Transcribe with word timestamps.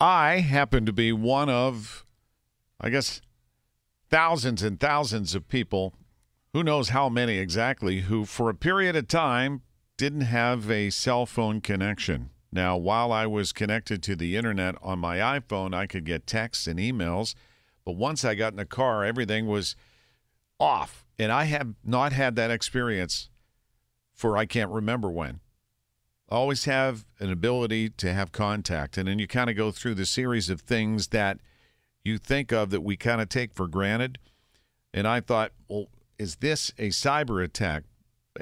I 0.00 0.40
happen 0.40 0.86
to 0.86 0.92
be 0.92 1.12
one 1.12 1.48
of, 1.48 2.06
I 2.80 2.90
guess, 2.90 3.20
thousands 4.08 4.62
and 4.62 4.78
thousands 4.78 5.34
of 5.34 5.48
people, 5.48 5.94
who 6.52 6.62
knows 6.62 6.90
how 6.90 7.08
many 7.08 7.38
exactly, 7.38 8.02
who 8.02 8.24
for 8.24 8.48
a 8.48 8.54
period 8.54 8.94
of 8.94 9.08
time 9.08 9.62
didn't 9.96 10.22
have 10.22 10.70
a 10.70 10.90
cell 10.90 11.26
phone 11.26 11.60
connection. 11.60 12.30
Now, 12.52 12.76
while 12.76 13.12
I 13.12 13.26
was 13.26 13.52
connected 13.52 14.02
to 14.04 14.16
the 14.16 14.36
internet 14.36 14.76
on 14.80 15.00
my 15.00 15.18
iPhone, 15.18 15.74
I 15.74 15.86
could 15.86 16.04
get 16.04 16.26
texts 16.26 16.66
and 16.66 16.78
emails. 16.78 17.34
But 17.84 17.96
once 17.96 18.24
I 18.24 18.34
got 18.34 18.52
in 18.52 18.56
the 18.56 18.64
car, 18.64 19.04
everything 19.04 19.46
was 19.46 19.76
off. 20.60 21.04
And 21.18 21.32
I 21.32 21.44
have 21.44 21.74
not 21.84 22.12
had 22.12 22.36
that 22.36 22.50
experience 22.50 23.28
for 24.14 24.36
I 24.36 24.46
can't 24.46 24.70
remember 24.70 25.10
when. 25.10 25.40
Always 26.30 26.66
have 26.66 27.06
an 27.20 27.30
ability 27.30 27.90
to 27.90 28.12
have 28.12 28.32
contact. 28.32 28.98
And 28.98 29.08
then 29.08 29.18
you 29.18 29.26
kind 29.26 29.48
of 29.48 29.56
go 29.56 29.70
through 29.70 29.94
the 29.94 30.06
series 30.06 30.50
of 30.50 30.60
things 30.60 31.08
that 31.08 31.38
you 32.04 32.18
think 32.18 32.52
of 32.52 32.70
that 32.70 32.82
we 32.82 32.96
kind 32.96 33.20
of 33.20 33.28
take 33.28 33.54
for 33.54 33.66
granted. 33.66 34.18
And 34.92 35.06
I 35.06 35.20
thought, 35.20 35.52
well, 35.68 35.86
is 36.18 36.36
this 36.36 36.72
a 36.78 36.88
cyber 36.88 37.42
attack? 37.42 37.84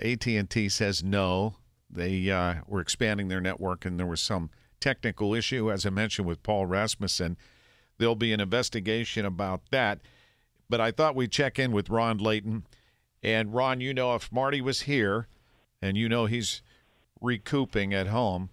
AT&T 0.02 0.68
says 0.68 1.04
no. 1.04 1.56
They 1.88 2.30
uh, 2.30 2.56
were 2.66 2.80
expanding 2.80 3.28
their 3.28 3.40
network, 3.40 3.84
and 3.84 3.98
there 3.98 4.06
was 4.06 4.20
some 4.20 4.50
technical 4.80 5.34
issue, 5.34 5.70
as 5.70 5.86
I 5.86 5.90
mentioned, 5.90 6.26
with 6.26 6.42
Paul 6.42 6.66
Rasmussen. 6.66 7.36
There'll 7.98 8.16
be 8.16 8.32
an 8.32 8.40
investigation 8.40 9.24
about 9.24 9.62
that. 9.70 10.00
But 10.68 10.80
I 10.80 10.90
thought 10.90 11.14
we'd 11.14 11.30
check 11.30 11.58
in 11.58 11.72
with 11.72 11.90
Ron 11.90 12.18
Layton. 12.18 12.66
And 13.22 13.54
Ron, 13.54 13.80
you 13.80 13.94
know, 13.94 14.14
if 14.14 14.30
Marty 14.32 14.60
was 14.60 14.82
here, 14.82 15.28
and 15.80 15.96
you 15.96 16.08
know 16.08 16.26
he's 16.26 16.62
recouping 17.20 17.94
at 17.94 18.08
home, 18.08 18.50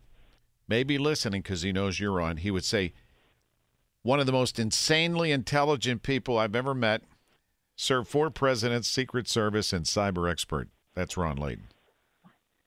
maybe 0.68 0.98
listening 0.98 1.42
because 1.42 1.62
he 1.62 1.72
knows 1.72 2.00
you're 2.00 2.22
on, 2.22 2.38
he 2.38 2.52
would 2.52 2.66
say, 2.66 2.94
one 4.02 4.20
of 4.20 4.26
the 4.26 4.32
most 4.32 4.60
insanely 4.60 5.32
intelligent 5.32 6.04
people 6.04 6.38
I've 6.38 6.56
ever 6.56 6.74
met, 6.74 7.04
served 7.76 8.10
four 8.10 8.30
presidents, 8.30 8.88
Secret 8.88 9.28
Service, 9.28 9.72
and 9.74 9.86
cyber 9.86 10.30
expert. 10.30 10.68
That's 10.94 11.18
Ron 11.18 11.38
Layton. 11.38 11.68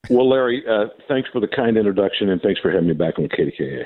Well, 0.08 0.28
Larry, 0.28 0.64
uh, 0.68 0.86
thanks 1.08 1.28
for 1.32 1.40
the 1.40 1.48
kind 1.48 1.76
introduction, 1.76 2.30
and 2.30 2.40
thanks 2.40 2.60
for 2.60 2.70
having 2.70 2.88
me 2.88 2.94
back 2.94 3.18
on 3.18 3.28
KDKA. 3.28 3.84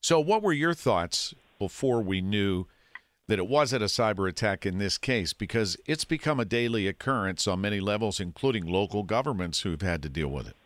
So, 0.00 0.20
what 0.20 0.42
were 0.42 0.52
your 0.52 0.74
thoughts 0.74 1.34
before 1.58 2.00
we 2.00 2.20
knew 2.20 2.66
that 3.28 3.38
it 3.38 3.48
wasn't 3.48 3.82
a 3.82 3.86
cyber 3.86 4.28
attack 4.28 4.64
in 4.64 4.78
this 4.78 4.98
case? 4.98 5.32
Because 5.32 5.76
it's 5.86 6.04
become 6.04 6.40
a 6.40 6.44
daily 6.44 6.86
occurrence 6.86 7.46
on 7.46 7.60
many 7.60 7.80
levels, 7.80 8.20
including 8.20 8.66
local 8.66 9.02
governments 9.02 9.60
who've 9.60 9.82
had 9.82 10.02
to 10.02 10.08
deal 10.08 10.28
with 10.28 10.48
it. 10.48 10.56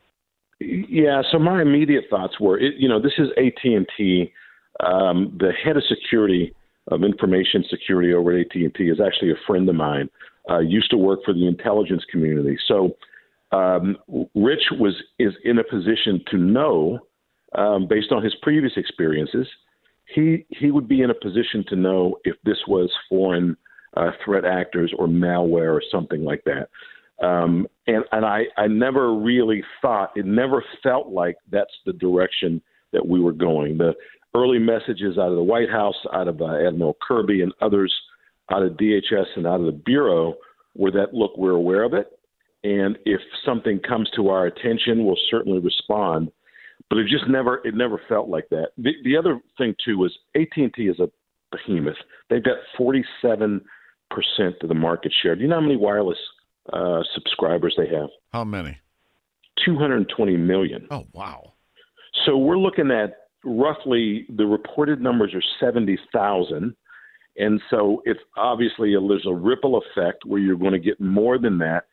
Yeah. 0.61 1.23
So, 1.31 1.39
my 1.39 1.61
immediate 1.63 2.05
thoughts 2.09 2.41
were, 2.41 2.59
it, 2.59 2.75
you 2.77 2.89
know, 2.89 3.01
this 3.01 3.13
is 3.19 3.29
AT 3.37 3.65
and 3.65 3.87
T. 3.97 4.33
Um, 4.81 5.37
the 5.39 5.53
head 5.53 5.77
of 5.77 5.85
security 5.89 6.55
of 6.89 7.03
information 7.03 7.65
security 7.69 8.13
over 8.13 8.33
at 8.33 8.47
AT 8.47 8.55
and 8.55 8.75
T 8.75 8.85
is 8.85 9.01
actually 9.01 9.31
a 9.31 9.47
friend 9.47 9.69
of 9.69 9.75
mine. 9.75 10.09
Uh, 10.49 10.61
used 10.61 10.91
to 10.91 10.97
work 10.97 11.21
for 11.25 11.35
the 11.35 11.47
intelligence 11.47 12.05
community. 12.11 12.57
So 12.69 12.97
um, 13.51 13.97
Rich 14.35 14.63
was 14.73 14.95
is 15.19 15.33
in 15.45 15.59
a 15.59 15.65
position 15.65 16.23
to 16.31 16.37
know, 16.37 17.01
um, 17.55 17.87
based 17.89 18.13
on 18.13 18.23
his 18.23 18.35
previous 18.43 18.73
experiences, 18.77 19.47
he 20.15 20.47
he 20.51 20.71
would 20.71 20.89
be 20.89 21.03
in 21.03 21.11
a 21.11 21.15
position 21.15 21.65
to 21.69 21.77
know 21.77 22.17
if 22.25 22.37
this 22.45 22.59
was 22.69 22.91
foreign 23.09 23.57
uh, 23.97 24.11
threat 24.25 24.45
actors 24.45 24.93
or 24.99 25.07
malware 25.07 25.73
or 25.73 25.83
something 25.91 26.25
like 26.25 26.45
that. 26.45 26.69
Um, 27.23 27.67
and 27.87 28.05
and 28.13 28.25
I, 28.25 28.45
I 28.57 28.67
never 28.67 29.15
really 29.15 29.63
thought 29.81 30.17
it 30.17 30.27
never 30.27 30.63
felt 30.83 31.09
like 31.09 31.37
that's 31.51 31.73
the 31.87 31.95
direction 31.95 32.61
that 32.93 33.07
we 33.07 33.21
were 33.21 33.33
going. 33.33 33.79
The 33.79 33.95
early 34.35 34.59
messages 34.59 35.19
out 35.19 35.31
of 35.31 35.37
the 35.37 35.43
White 35.43 35.71
House, 35.71 35.97
out 36.13 36.29
of 36.29 36.43
uh, 36.43 36.67
Admiral 36.67 36.97
Kirby 37.07 37.43
and 37.43 37.53
others, 37.63 37.95
out 38.51 38.63
of 38.63 38.73
DHS 38.73 39.27
and 39.37 39.47
out 39.47 39.61
of 39.61 39.67
the 39.67 39.81
Bureau 39.85 40.35
were 40.75 40.91
that 40.91 41.15
look, 41.15 41.37
we're 41.37 41.53
aware 41.53 41.85
of 41.85 41.95
it. 41.95 42.19
And 42.65 42.99
if 43.07 43.21
something 43.45 43.79
comes 43.81 44.11
to 44.17 44.29
our 44.29 44.47
attention, 44.47 45.05
we'll 45.05 45.17
certainly 45.31 45.61
respond. 45.61 46.31
But 46.91 46.99
it 46.99 47.09
just 47.09 47.29
never 47.29 47.67
it 47.67 47.75
never 47.75 48.01
felt 48.09 48.29
like 48.29 48.49
that. 48.51 48.69
The, 48.77 48.93
the 49.05 49.17
other 49.17 49.41
thing 49.57 49.75
too 49.85 49.99
was 49.99 50.17
AT&T 50.35 50.83
is 50.83 51.01
a 51.01 51.09
behemoth. 51.51 51.97
They've 52.29 52.45
got 52.45 52.59
47 52.77 53.63
percent 54.11 54.57
of 54.63 54.69
the 54.69 54.75
market 54.75 55.13
share. 55.23 55.35
Do 55.35 55.43
you 55.43 55.49
know 55.49 55.57
how 55.57 55.61
many 55.63 55.77
wireless 55.77 56.19
uh, 56.73 57.03
subscribers 57.15 57.75
they 57.77 57.89
have? 57.89 58.09
How 58.33 58.45
many? 58.45 58.79
220 59.65 60.37
million. 60.37 60.87
Oh 60.91 61.07
wow! 61.13 61.53
So 62.25 62.37
we're 62.37 62.59
looking 62.59 62.91
at 62.91 63.27
roughly 63.47 64.27
the 64.37 64.45
reported 64.45 65.01
numbers 65.01 65.33
are 65.35 65.43
70,000. 65.61 66.75
And 67.39 67.61
so 67.71 68.03
it's 68.05 68.21
obviously 68.37 68.95
a, 68.95 69.01
there's 69.01 69.27
a 69.27 69.35
ripple 69.35 69.81
effect 69.81 70.25
where 70.25 70.41
you're 70.41 70.57
going 70.57 70.73
to 70.73 70.79
get 70.79 71.01
more 71.01 71.39
than 71.39 71.59
that. 71.59 71.85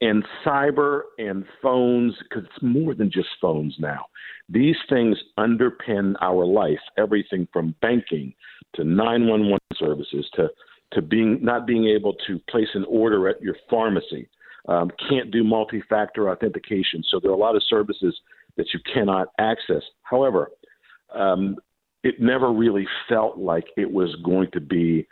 And 0.00 0.24
cyber 0.44 1.02
and 1.18 1.44
phones, 1.62 2.14
because 2.22 2.44
it's 2.44 2.62
more 2.62 2.94
than 2.94 3.10
just 3.10 3.28
phones 3.40 3.74
now. 3.78 4.06
These 4.48 4.76
things 4.90 5.16
underpin 5.38 6.14
our 6.20 6.44
life, 6.44 6.78
everything 6.98 7.48
from 7.52 7.74
banking 7.80 8.34
to 8.74 8.84
911 8.84 9.58
services 9.78 10.28
to 10.34 10.48
to 10.92 11.02
being 11.02 11.38
not 11.42 11.66
being 11.66 11.86
able 11.86 12.14
to 12.26 12.38
place 12.50 12.68
an 12.74 12.84
order 12.88 13.28
at 13.28 13.40
your 13.42 13.56
pharmacy. 13.68 14.28
Um, 14.68 14.90
can't 15.08 15.30
do 15.30 15.44
multi-factor 15.44 16.28
authentication, 16.28 17.04
so 17.08 17.20
there 17.20 17.30
are 17.30 17.34
a 17.34 17.38
lot 17.38 17.54
of 17.54 17.62
services 17.68 18.18
that 18.56 18.66
you 18.74 18.80
cannot 18.92 19.28
access. 19.38 19.82
However, 20.02 20.50
um, 21.14 21.56
it 22.02 22.20
never 22.20 22.52
really 22.52 22.86
felt 23.08 23.38
like 23.38 23.64
it 23.76 23.90
was 23.90 24.14
going 24.24 24.50
to 24.52 24.60
be 24.60 25.06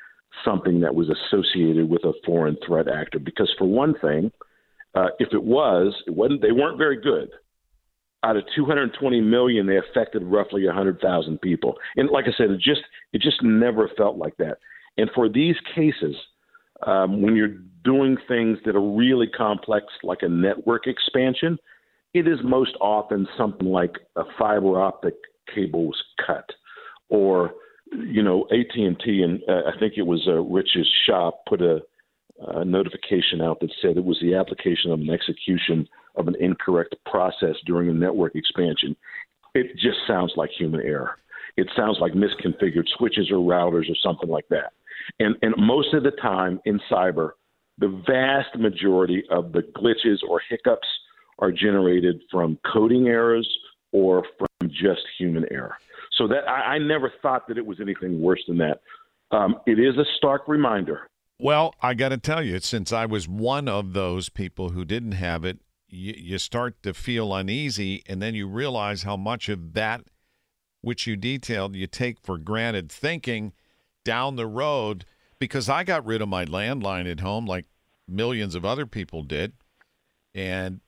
something 0.45 0.81
that 0.81 0.95
was 0.95 1.09
associated 1.09 1.89
with 1.89 2.05
a 2.05 2.12
foreign 2.25 2.56
threat 2.67 2.89
actor. 2.89 3.19
Because 3.19 3.53
for 3.59 3.67
one 3.67 3.95
thing, 4.01 4.33
uh, 4.95 5.09
if 5.19 5.29
it 5.33 5.43
was, 5.43 5.95
it 6.06 6.15
wasn't. 6.15 6.43
They 6.43 6.53
weren't 6.53 6.79
very 6.79 7.01
good. 7.01 7.31
Out 8.23 8.37
of 8.37 8.45
220 8.56 9.21
million, 9.21 9.67
they 9.67 9.77
affected 9.77 10.23
roughly 10.23 10.65
100,000 10.67 11.41
people. 11.41 11.77
And 11.97 12.09
like 12.11 12.25
I 12.25 12.33
said, 12.37 12.51
it 12.51 12.61
just 12.61 12.81
it 13.12 13.21
just 13.21 13.43
never 13.43 13.91
felt 13.97 14.17
like 14.17 14.37
that. 14.39 14.59
And 14.97 15.10
for 15.15 15.28
these 15.28 15.56
cases, 15.75 16.15
um, 16.87 17.22
when 17.22 17.37
you're 17.37 17.56
doing 17.84 18.16
things 18.28 18.59
that 18.65 18.77
are 18.77 18.97
really 18.97 19.27
complex, 19.27 19.87
like 20.03 20.22
a 20.22 20.28
network 20.28 20.87
expansion, 20.87 21.59
it 22.12 22.28
is 22.28 22.38
most 22.44 22.77
often 22.81 23.27
something 23.37 23.69
like 23.69 23.97
a 24.16 24.22
fiber 24.38 24.81
optic 24.81 25.15
cable 25.53 25.87
was 25.87 26.03
cut, 26.25 26.49
or 27.09 27.53
you 27.93 28.22
know 28.22 28.47
AT 28.50 28.77
and 28.77 28.99
T 29.05 29.22
and 29.22 29.43
uh, 29.49 29.69
I 29.75 29.78
think 29.78 29.94
it 29.97 30.06
was 30.06 30.22
uh, 30.27 30.41
Rich's 30.41 30.88
shop 31.06 31.43
put 31.49 31.61
a, 31.61 31.81
a 32.41 32.65
notification 32.65 33.41
out 33.41 33.61
that 33.61 33.72
said 33.82 33.97
it 33.97 34.05
was 34.05 34.19
the 34.22 34.34
application 34.34 34.93
of 34.93 35.00
an 35.00 35.11
execution 35.11 35.88
of 36.16 36.28
an 36.28 36.37
incorrect 36.38 36.94
process 37.05 37.56
during 37.66 37.88
a 37.88 37.93
network 37.93 38.37
expansion. 38.37 38.97
It 39.55 39.72
just 39.76 39.99
sounds 40.06 40.32
like 40.37 40.50
human 40.50 40.81
error. 40.81 41.16
It 41.56 41.69
sounds 41.76 41.99
like 42.00 42.12
misconfigured 42.12 42.88
switches 42.97 43.31
or 43.31 43.37
routers 43.37 43.91
or 43.91 43.97
something 44.03 44.28
like 44.28 44.49
that. 44.49 44.72
And 45.19 45.37
and 45.42 45.54
most 45.56 45.94
of 45.94 46.03
the 46.03 46.12
time 46.12 46.60
in 46.65 46.81
cyber, 46.91 47.31
the 47.78 48.03
vast 48.06 48.56
majority 48.59 49.25
of 49.31 49.53
the 49.53 49.62
glitches 49.76 50.19
or 50.28 50.41
hiccups 50.48 50.88
are 51.38 51.50
generated 51.50 52.22
from 52.31 52.59
coding 52.72 53.09
errors 53.09 53.48
or 53.93 54.25
from 54.38 54.69
just 54.69 55.03
human 55.19 55.44
error. 55.50 55.76
So 56.16 56.28
that 56.28 56.48
I, 56.48 56.75
I 56.75 56.78
never 56.78 57.12
thought 57.22 57.48
that 57.48 57.59
it 57.59 57.66
was 57.66 57.81
anything 57.81 58.20
worse 58.20 58.43
than 58.47 58.59
that. 58.59 58.81
Um, 59.31 59.56
it 59.66 59.78
is 59.78 59.97
a 59.97 60.04
stark 60.16 60.47
reminder. 60.47 61.09
Well, 61.38 61.75
I 61.82 61.94
got 61.94 62.10
to 62.10 62.19
tell 62.19 62.43
you, 62.43 62.60
since 62.60 62.93
I 62.93 63.06
was 63.06 63.28
one 63.28 63.69
of 63.69 63.93
those 63.93 64.28
people 64.28 64.70
who 64.70 64.84
didn't 64.84 65.12
have 65.12 65.44
it, 65.44 65.59
you, 65.88 66.14
you 66.16 66.38
start 66.38 66.81
to 66.84 66.94
feel 66.94 67.34
uneasy, 67.34 68.04
and 68.09 68.22
then 68.22 68.34
you 68.34 68.47
realize 68.47 69.03
how 69.03 69.16
much 69.16 69.48
of 69.48 69.72
that, 69.72 70.03
which 70.81 71.06
you 71.06 71.16
detailed, 71.16 71.75
you 71.75 71.88
take 71.88 72.20
for 72.20 72.38
granted, 72.38 72.91
thinking 72.91 73.52
down 74.05 74.37
the 74.37 74.47
road. 74.47 75.05
Because 75.39 75.69
I 75.69 75.85
got 75.85 76.06
rid 76.06 76.23
of 76.23 76.29
my 76.29 76.45
landline 76.45 77.11
at 77.11 77.21
home, 77.21 77.45
like 77.45 77.67
millions 78.09 78.55
of 78.55 78.65
other 78.65 78.87
people 78.87 79.23
did, 79.23 79.53
and 80.35 80.81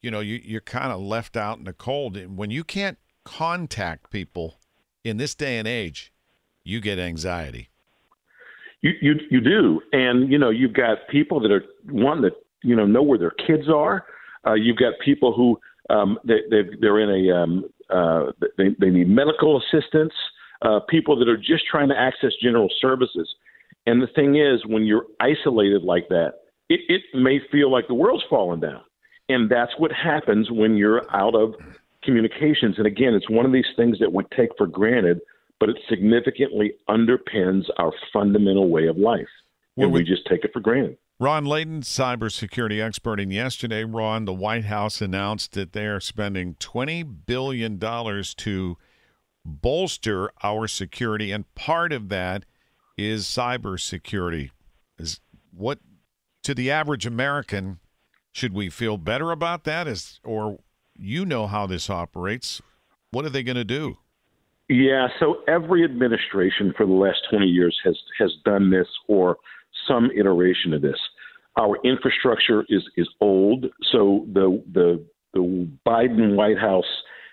you 0.00 0.10
know, 0.10 0.20
you, 0.20 0.40
you're 0.42 0.60
kind 0.60 0.92
of 0.92 1.00
left 1.00 1.36
out 1.36 1.58
in 1.58 1.64
the 1.64 1.72
cold. 1.72 2.16
And 2.16 2.36
when 2.36 2.50
you 2.50 2.64
can't 2.64 2.98
contact 3.24 4.10
people 4.10 4.58
in 5.04 5.16
this 5.16 5.34
day 5.34 5.58
and 5.58 5.66
age, 5.66 6.12
you 6.62 6.80
get 6.80 6.98
anxiety. 6.98 7.70
You, 8.80 8.92
you 9.00 9.14
you 9.30 9.40
do, 9.40 9.80
and 9.92 10.30
you 10.30 10.38
know 10.38 10.50
you've 10.50 10.72
got 10.72 10.98
people 11.10 11.40
that 11.40 11.50
are 11.50 11.64
one 11.90 12.22
that 12.22 12.34
you 12.62 12.76
know 12.76 12.86
know 12.86 13.02
where 13.02 13.18
their 13.18 13.32
kids 13.32 13.68
are. 13.68 14.06
Uh, 14.46 14.54
you've 14.54 14.76
got 14.76 14.92
people 15.04 15.32
who 15.32 15.58
um, 15.90 16.16
they, 16.24 16.42
they 16.48 16.62
they're 16.80 17.00
in 17.00 17.10
a 17.10 17.36
um, 17.36 17.64
uh, 17.90 18.30
they 18.56 18.68
they 18.78 18.90
need 18.90 19.08
medical 19.08 19.60
assistance. 19.60 20.12
Uh, 20.62 20.80
people 20.88 21.16
that 21.18 21.28
are 21.28 21.36
just 21.36 21.64
trying 21.70 21.88
to 21.88 21.98
access 21.98 22.32
general 22.42 22.68
services. 22.80 23.28
And 23.86 24.02
the 24.02 24.08
thing 24.08 24.36
is, 24.36 24.66
when 24.66 24.84
you're 24.84 25.06
isolated 25.20 25.82
like 25.82 26.08
that, 26.08 26.32
it, 26.68 26.80
it 26.88 27.02
may 27.14 27.38
feel 27.50 27.70
like 27.70 27.86
the 27.86 27.94
world's 27.94 28.24
falling 28.28 28.60
down. 28.60 28.80
And 29.28 29.50
that's 29.50 29.72
what 29.78 29.92
happens 29.92 30.50
when 30.50 30.76
you're 30.76 31.04
out 31.14 31.34
of 31.34 31.54
communications. 32.02 32.76
And 32.78 32.86
again, 32.86 33.14
it's 33.14 33.30
one 33.30 33.46
of 33.46 33.52
these 33.52 33.66
things 33.76 33.98
that 34.00 34.12
we 34.12 34.24
take 34.36 34.50
for 34.56 34.66
granted, 34.66 35.20
but 35.60 35.68
it 35.68 35.76
significantly 35.88 36.72
underpins 36.88 37.64
our 37.78 37.92
fundamental 38.12 38.68
way 38.68 38.86
of 38.86 38.96
life. 38.96 39.28
Well, 39.76 39.86
and 39.86 39.94
we 39.94 40.00
we- 40.00 40.06
just 40.06 40.26
take 40.26 40.44
it 40.44 40.52
for 40.52 40.60
granted. 40.60 40.98
Ron 41.20 41.46
Layton, 41.46 41.80
cybersecurity 41.80 42.80
expert. 42.80 43.18
And 43.18 43.32
yesterday, 43.32 43.82
Ron, 43.82 44.24
the 44.24 44.32
White 44.32 44.66
House 44.66 45.00
announced 45.00 45.52
that 45.54 45.72
they 45.72 45.86
are 45.86 45.98
spending 45.98 46.54
$20 46.54 47.26
billion 47.26 47.80
to 47.80 48.76
bolster 49.48 50.30
our 50.42 50.68
security. 50.68 51.32
And 51.32 51.52
part 51.54 51.92
of 51.92 52.08
that 52.10 52.44
is 52.96 53.24
cybersecurity. 53.24 54.50
Is 54.98 55.20
what, 55.52 55.78
to 56.42 56.54
the 56.54 56.70
average 56.70 57.06
American, 57.06 57.78
should 58.32 58.52
we 58.52 58.70
feel 58.70 58.96
better 58.96 59.30
about 59.30 59.64
that? 59.64 59.88
Is, 59.88 60.20
or 60.24 60.58
you 60.98 61.24
know 61.24 61.46
how 61.46 61.66
this 61.66 61.88
operates. 61.88 62.60
What 63.10 63.24
are 63.24 63.30
they 63.30 63.42
going 63.42 63.56
to 63.56 63.64
do? 63.64 63.98
Yeah, 64.68 65.08
so 65.18 65.38
every 65.48 65.82
administration 65.82 66.74
for 66.76 66.84
the 66.84 66.92
last 66.92 67.20
20 67.30 67.46
years 67.46 67.78
has 67.84 67.96
has 68.18 68.30
done 68.44 68.70
this 68.70 68.86
or 69.06 69.38
some 69.86 70.10
iteration 70.14 70.74
of 70.74 70.82
this. 70.82 70.98
Our 71.58 71.78
infrastructure 71.84 72.64
is 72.68 72.82
is 72.96 73.08
old, 73.20 73.66
so 73.90 74.26
the 74.30 74.62
the 74.72 75.04
the 75.32 75.68
Biden 75.86 76.34
White 76.34 76.58
House 76.58 76.84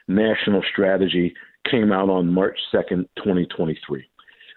national 0.08 0.64
strategy 0.72 1.34
came 1.70 1.92
out 1.92 2.10
on 2.10 2.32
March 2.32 2.58
2nd, 2.74 3.08
2023. 3.18 4.06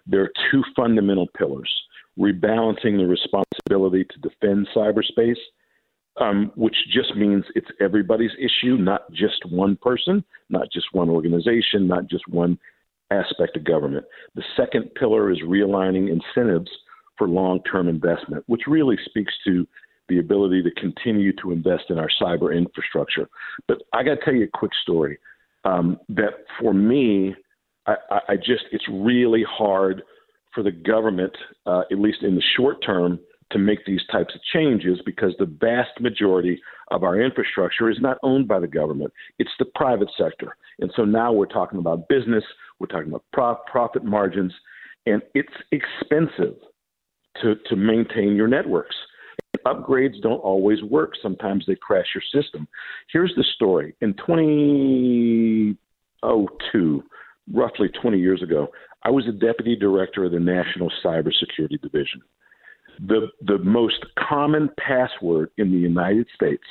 There 0.06 0.22
are 0.22 0.32
two 0.50 0.62
fundamental 0.74 1.26
pillars: 1.36 1.70
rebalancing 2.18 2.98
the 2.98 3.06
responsibility 3.06 4.04
to 4.04 4.28
defend 4.28 4.68
cyberspace 4.74 5.36
um, 6.20 6.50
which 6.56 6.76
just 6.92 7.14
means 7.16 7.44
it's 7.54 7.68
everybody's 7.80 8.32
issue, 8.38 8.76
not 8.76 9.10
just 9.12 9.44
one 9.50 9.76
person, 9.76 10.24
not 10.48 10.70
just 10.72 10.86
one 10.92 11.08
organization, 11.08 11.86
not 11.86 12.08
just 12.08 12.26
one 12.28 12.58
aspect 13.10 13.56
of 13.56 13.64
government. 13.64 14.04
The 14.34 14.42
second 14.56 14.90
pillar 14.98 15.30
is 15.30 15.38
realigning 15.44 16.10
incentives 16.10 16.70
for 17.16 17.28
long 17.28 17.60
term 17.70 17.88
investment, 17.88 18.44
which 18.46 18.62
really 18.66 18.98
speaks 19.06 19.32
to 19.44 19.66
the 20.08 20.18
ability 20.18 20.62
to 20.62 20.70
continue 20.72 21.32
to 21.42 21.52
invest 21.52 21.84
in 21.90 21.98
our 21.98 22.08
cyber 22.20 22.56
infrastructure. 22.56 23.28
But 23.66 23.82
I 23.92 24.02
got 24.02 24.16
to 24.16 24.24
tell 24.24 24.34
you 24.34 24.44
a 24.44 24.58
quick 24.58 24.72
story 24.82 25.18
um, 25.64 25.98
that 26.08 26.44
for 26.60 26.72
me, 26.72 27.34
I, 27.86 27.94
I 28.28 28.36
just, 28.36 28.64
it's 28.72 28.84
really 28.90 29.44
hard 29.48 30.02
for 30.54 30.62
the 30.62 30.70
government, 30.70 31.32
uh, 31.66 31.82
at 31.90 31.98
least 31.98 32.22
in 32.22 32.34
the 32.34 32.42
short 32.56 32.84
term, 32.84 33.18
to 33.50 33.58
make 33.58 33.84
these 33.86 34.02
types 34.12 34.34
of 34.34 34.42
changes 34.52 34.98
because 35.06 35.32
the 35.38 35.46
vast 35.46 35.98
majority 36.00 36.60
of 36.90 37.02
our 37.02 37.20
infrastructure 37.20 37.88
is 37.90 37.96
not 38.00 38.18
owned 38.22 38.46
by 38.46 38.60
the 38.60 38.66
government. 38.66 39.12
It's 39.38 39.50
the 39.58 39.64
private 39.74 40.10
sector. 40.18 40.56
And 40.80 40.92
so 40.94 41.04
now 41.04 41.32
we're 41.32 41.46
talking 41.46 41.78
about 41.78 42.08
business, 42.08 42.44
we're 42.78 42.88
talking 42.88 43.08
about 43.08 43.24
pro- 43.32 43.56
profit 43.70 44.04
margins, 44.04 44.52
and 45.06 45.22
it's 45.34 45.52
expensive 45.72 46.56
to, 47.42 47.54
to 47.70 47.76
maintain 47.76 48.36
your 48.36 48.48
networks. 48.48 48.96
Upgrades 49.66 50.22
don't 50.22 50.38
always 50.38 50.82
work. 50.82 51.12
Sometimes 51.22 51.64
they 51.66 51.76
crash 51.76 52.06
your 52.14 52.22
system. 52.42 52.66
Here's 53.12 53.34
the 53.36 53.44
story. 53.54 53.94
In 54.00 54.14
2002, 54.14 57.04
roughly 57.52 57.88
20 57.88 58.18
years 58.18 58.42
ago, 58.42 58.68
I 59.02 59.10
was 59.10 59.28
a 59.28 59.32
deputy 59.32 59.76
director 59.76 60.24
of 60.24 60.32
the 60.32 60.40
National 60.40 60.90
Cybersecurity 61.04 61.78
Division 61.80 62.22
the 63.00 63.28
the 63.42 63.58
most 63.58 64.04
common 64.18 64.70
password 64.78 65.50
in 65.56 65.70
the 65.70 65.78
United 65.78 66.26
States 66.34 66.64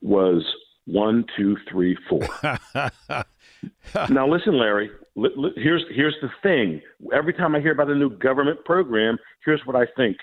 was 0.00 0.44
one 0.86 1.24
two 1.36 1.56
three 1.70 1.96
four. 2.08 2.26
now 4.10 4.28
listen, 4.28 4.58
Larry. 4.58 4.90
Here's 5.56 5.84
here's 5.90 6.16
the 6.22 6.30
thing. 6.42 6.80
Every 7.12 7.32
time 7.32 7.54
I 7.54 7.60
hear 7.60 7.72
about 7.72 7.90
a 7.90 7.94
new 7.94 8.10
government 8.10 8.64
program, 8.64 9.18
here's 9.44 9.60
what 9.64 9.76
I 9.76 9.86
think. 9.96 10.16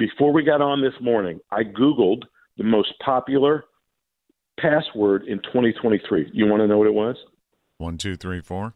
Before 0.00 0.32
we 0.32 0.42
got 0.42 0.62
on 0.62 0.80
this 0.80 0.94
morning, 0.98 1.40
I 1.50 1.62
googled 1.62 2.22
the 2.56 2.64
most 2.64 2.94
popular 3.04 3.64
password 4.58 5.24
in 5.24 5.40
2023. 5.40 6.30
You 6.32 6.46
want 6.46 6.62
to 6.62 6.66
know 6.66 6.78
what 6.78 6.86
it 6.86 6.94
was? 6.94 7.16
One, 7.76 7.98
two, 7.98 8.16
three, 8.16 8.40
four. 8.40 8.72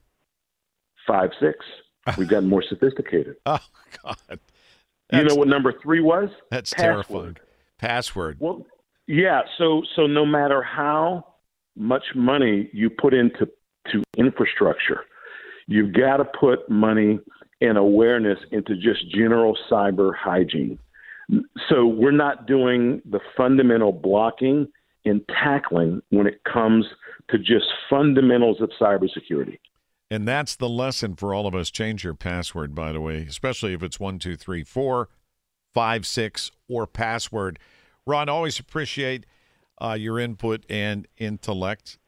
Five 1.06 1.30
six. 1.40 1.64
We've 2.18 2.28
gotten 2.28 2.50
more 2.50 2.62
sophisticated. 2.68 3.36
Oh, 3.46 3.58
God. 4.04 4.38
You 5.12 5.24
know 5.24 5.34
what 5.34 5.48
number 5.48 5.72
three 5.82 6.00
was? 6.00 6.28
That's 6.50 6.74
Password. 6.74 7.06
terrifying. 7.06 7.36
Password. 7.78 8.36
Well, 8.38 8.66
yeah. 9.06 9.40
So 9.56 9.82
so 9.96 10.06
no 10.06 10.26
matter 10.26 10.62
how 10.62 11.24
much 11.74 12.04
money 12.14 12.68
you 12.74 12.90
put 12.90 13.14
into 13.14 13.48
to 13.92 14.02
infrastructure, 14.18 15.04
you've 15.68 15.94
got 15.94 16.18
to 16.18 16.26
put 16.38 16.68
money 16.68 17.18
and 17.62 17.78
awareness 17.78 18.38
into 18.50 18.74
just 18.76 19.08
general 19.10 19.56
cyber 19.70 20.12
hygiene. 20.14 20.78
So 21.68 21.86
we're 21.86 22.10
not 22.10 22.46
doing 22.46 23.00
the 23.04 23.20
fundamental 23.36 23.92
blocking 23.92 24.68
and 25.04 25.22
tackling 25.42 26.02
when 26.10 26.26
it 26.26 26.40
comes 26.44 26.86
to 27.30 27.38
just 27.38 27.66
fundamentals 27.88 28.60
of 28.60 28.70
cybersecurity. 28.80 29.58
And 30.10 30.28
that's 30.28 30.54
the 30.54 30.68
lesson 30.68 31.16
for 31.16 31.34
all 31.34 31.46
of 31.46 31.54
us. 31.54 31.70
Change 31.70 32.04
your 32.04 32.14
password, 32.14 32.74
by 32.74 32.92
the 32.92 33.00
way, 33.00 33.26
especially 33.28 33.72
if 33.72 33.82
it's 33.82 33.98
one, 33.98 34.18
two, 34.18 34.36
three, 34.36 34.62
four, 34.62 35.08
five, 35.72 36.06
six, 36.06 36.50
or 36.68 36.86
password. 36.86 37.58
Ron, 38.06 38.28
always 38.28 38.58
appreciate 38.58 39.26
uh, 39.80 39.96
your 39.98 40.18
input 40.18 40.64
and 40.68 41.08
intellect 41.16 41.98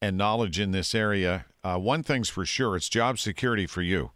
and 0.00 0.16
knowledge 0.16 0.60
in 0.60 0.70
this 0.70 0.94
area. 0.94 1.46
Uh, 1.64 1.78
one 1.78 2.02
thing's 2.02 2.28
for 2.28 2.44
sure 2.44 2.76
it's 2.76 2.88
job 2.88 3.18
security 3.18 3.66
for 3.66 3.82
you. 3.82 4.12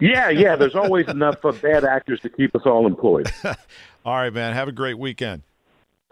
Yeah, 0.00 0.30
yeah. 0.30 0.56
There's 0.56 0.74
always 0.74 1.08
enough 1.08 1.36
bad 1.62 1.84
actors 1.84 2.20
to 2.20 2.28
keep 2.28 2.54
us 2.54 2.62
all 2.64 2.86
employed. 2.86 3.30
All 4.04 4.14
right, 4.14 4.32
man. 4.32 4.52
Have 4.52 4.68
a 4.68 4.72
great 4.72 4.98
weekend. 4.98 5.42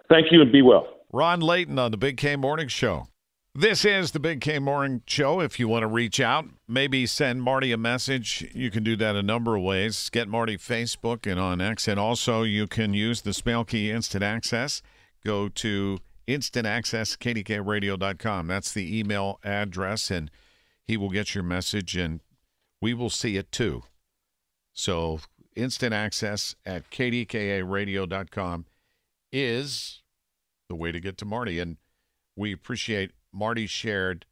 Thank 0.09 0.33
you 0.33 0.41
and 0.41 0.51
be 0.51 0.63
well. 0.63 0.89
Ron 1.13 1.41
Layton 1.41 1.79
on 1.79 1.91
the 1.91 1.99
Big 1.99 2.17
K 2.17 2.37
Morning 2.37 2.69
Show. 2.69 3.09
This 3.55 3.85
is 3.85 4.13
the 4.13 4.19
Big 4.19 4.41
K 4.41 4.59
Morning 4.59 5.03
Show. 5.07 5.41
If 5.41 5.61
you 5.61 5.69
want 5.69 5.83
to 5.83 5.87
reach 5.87 6.21
out, 6.21 6.47
maybe 6.67 7.05
send 7.05 7.43
Marty 7.43 7.71
a 7.71 7.77
message. 7.77 8.51
You 8.55 8.71
can 8.71 8.83
do 8.83 8.97
that 8.97 9.15
a 9.15 9.23
number 9.23 9.57
of 9.57 9.63
ways. 9.63 10.09
Get 10.09 10.27
Marty 10.27 10.57
Facebook 10.57 11.31
and 11.31 11.39
on 11.39 11.61
X. 11.61 11.87
And 11.87 12.01
also, 12.01 12.45
you 12.45 12.67
can 12.67 12.95
use 12.95 13.21
the 13.21 13.35
Spell 13.35 13.67
Key 13.67 13.91
Instant 13.91 14.25
Access. 14.25 14.81
Go 15.23 15.51
to 15.51 15.99
instantaccesskdkradio.com. 16.27 18.47
That's 18.47 18.73
the 18.73 18.99
email 18.99 19.39
address, 19.45 20.11
and 20.11 20.31
he 20.87 20.97
will 20.97 21.11
get 21.11 21.35
your 21.35 21.45
message, 21.45 21.95
and 21.95 22.21
we 22.83 22.93
will 22.93 23.09
see 23.09 23.39
it 23.39 23.51
too. 23.51 23.85
So, 24.75 25.21
instant 25.55 25.95
access 25.95 26.57
at 26.67 26.91
kdkaradio.com 26.91 28.67
is 29.31 30.03
the 30.69 30.75
way 30.75 30.93
to 30.93 31.01
get 31.01 31.17
to 31.19 31.25
Marty. 31.25 31.61
And 31.61 31.77
we 32.37 32.53
appreciate 32.53 33.13
Marty 33.33 33.67
shared, 33.67 34.27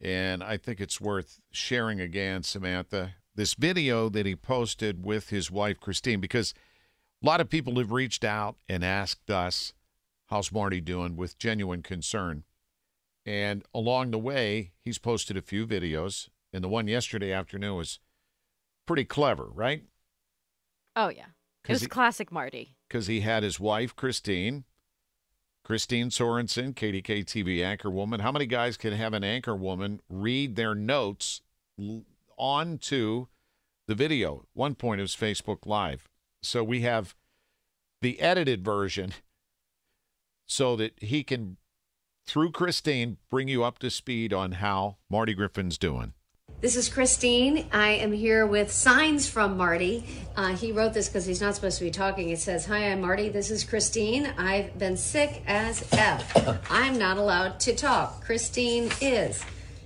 and 0.00 0.44
I 0.44 0.58
think 0.58 0.80
it's 0.80 1.00
worth 1.00 1.40
sharing 1.50 2.00
again, 2.00 2.42
Samantha, 2.42 3.14
this 3.34 3.54
video 3.54 4.08
that 4.10 4.26
he 4.26 4.36
posted 4.36 5.04
with 5.04 5.30
his 5.30 5.50
wife, 5.50 5.80
Christine, 5.80 6.20
because 6.20 6.54
a 7.22 7.26
lot 7.26 7.40
of 7.40 7.48
people 7.48 7.76
have 7.78 7.90
reached 7.90 8.22
out 8.22 8.56
and 8.68 8.84
asked 8.84 9.30
us, 9.30 9.72
How's 10.26 10.52
Marty 10.52 10.82
doing 10.82 11.16
with 11.16 11.38
genuine 11.38 11.82
concern? 11.82 12.44
And 13.24 13.64
along 13.74 14.10
the 14.10 14.18
way, 14.18 14.72
he's 14.84 14.98
posted 14.98 15.36
a 15.36 15.42
few 15.42 15.66
videos, 15.66 16.28
and 16.52 16.62
the 16.64 16.68
one 16.68 16.88
yesterday 16.88 17.32
afternoon 17.32 17.76
was 17.76 17.98
pretty 18.86 19.04
clever, 19.04 19.46
right? 19.46 19.84
Oh 20.96 21.08
yeah, 21.08 21.26
it 21.66 21.72
was 21.72 21.82
he- 21.82 21.88
classic 21.88 22.32
Marty. 22.32 22.76
because 22.88 23.06
he 23.06 23.20
had 23.20 23.42
his 23.42 23.60
wife 23.60 23.94
Christine, 23.94 24.64
Christine 25.64 26.08
Sorensen, 26.10 26.74
KDK 26.74 27.24
TV 27.24 27.62
anchor 27.62 27.90
woman. 27.90 28.20
How 28.20 28.32
many 28.32 28.46
guys 28.46 28.76
can 28.76 28.92
have 28.92 29.12
an 29.12 29.24
anchor 29.24 29.54
woman 29.54 30.00
read 30.08 30.56
their 30.56 30.74
notes 30.74 31.42
onto 32.36 33.26
the 33.86 33.94
video? 33.94 34.46
One 34.54 34.74
point 34.74 35.00
it 35.00 35.02
was 35.02 35.14
Facebook 35.16 35.66
Live, 35.66 36.08
so 36.42 36.64
we 36.64 36.80
have 36.80 37.14
the 38.00 38.20
edited 38.20 38.64
version, 38.64 39.12
so 40.46 40.76
that 40.76 40.92
he 41.02 41.22
can, 41.22 41.58
through 42.26 42.52
Christine, 42.52 43.18
bring 43.30 43.48
you 43.48 43.62
up 43.64 43.78
to 43.80 43.90
speed 43.90 44.32
on 44.32 44.52
how 44.52 44.96
Marty 45.10 45.34
Griffin's 45.34 45.76
doing. 45.78 46.14
This 46.60 46.74
is 46.74 46.88
Christine. 46.88 47.66
I 47.70 47.90
am 47.90 48.10
here 48.10 48.44
with 48.44 48.72
signs 48.72 49.28
from 49.28 49.56
Marty. 49.56 50.04
Uh, 50.34 50.56
he 50.56 50.72
wrote 50.72 50.92
this 50.92 51.08
because 51.08 51.24
he's 51.24 51.40
not 51.40 51.54
supposed 51.54 51.78
to 51.78 51.84
be 51.84 51.92
talking. 51.92 52.30
It 52.30 52.40
says, 52.40 52.66
Hi, 52.66 52.90
I'm 52.90 53.00
Marty. 53.00 53.28
This 53.28 53.52
is 53.52 53.62
Christine. 53.62 54.26
I've 54.36 54.76
been 54.76 54.96
sick 54.96 55.44
as 55.46 55.86
F. 55.92 56.68
I'm 56.68 56.98
not 56.98 57.16
allowed 57.16 57.60
to 57.60 57.76
talk. 57.76 58.24
Christine 58.24 58.90
is. 59.00 59.44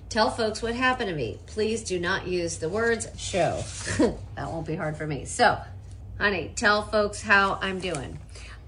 Tell 0.08 0.30
folks 0.30 0.62
what 0.62 0.74
happened 0.74 1.10
to 1.10 1.14
me. 1.14 1.38
Please 1.44 1.82
do 1.82 2.00
not 2.00 2.26
use 2.26 2.56
the 2.56 2.70
words 2.70 3.06
show. 3.18 3.62
that 3.98 4.50
won't 4.50 4.66
be 4.66 4.74
hard 4.74 4.96
for 4.96 5.06
me. 5.06 5.26
So, 5.26 5.60
honey, 6.16 6.52
tell 6.56 6.84
folks 6.84 7.20
how 7.20 7.58
I'm 7.60 7.80
doing. 7.80 8.18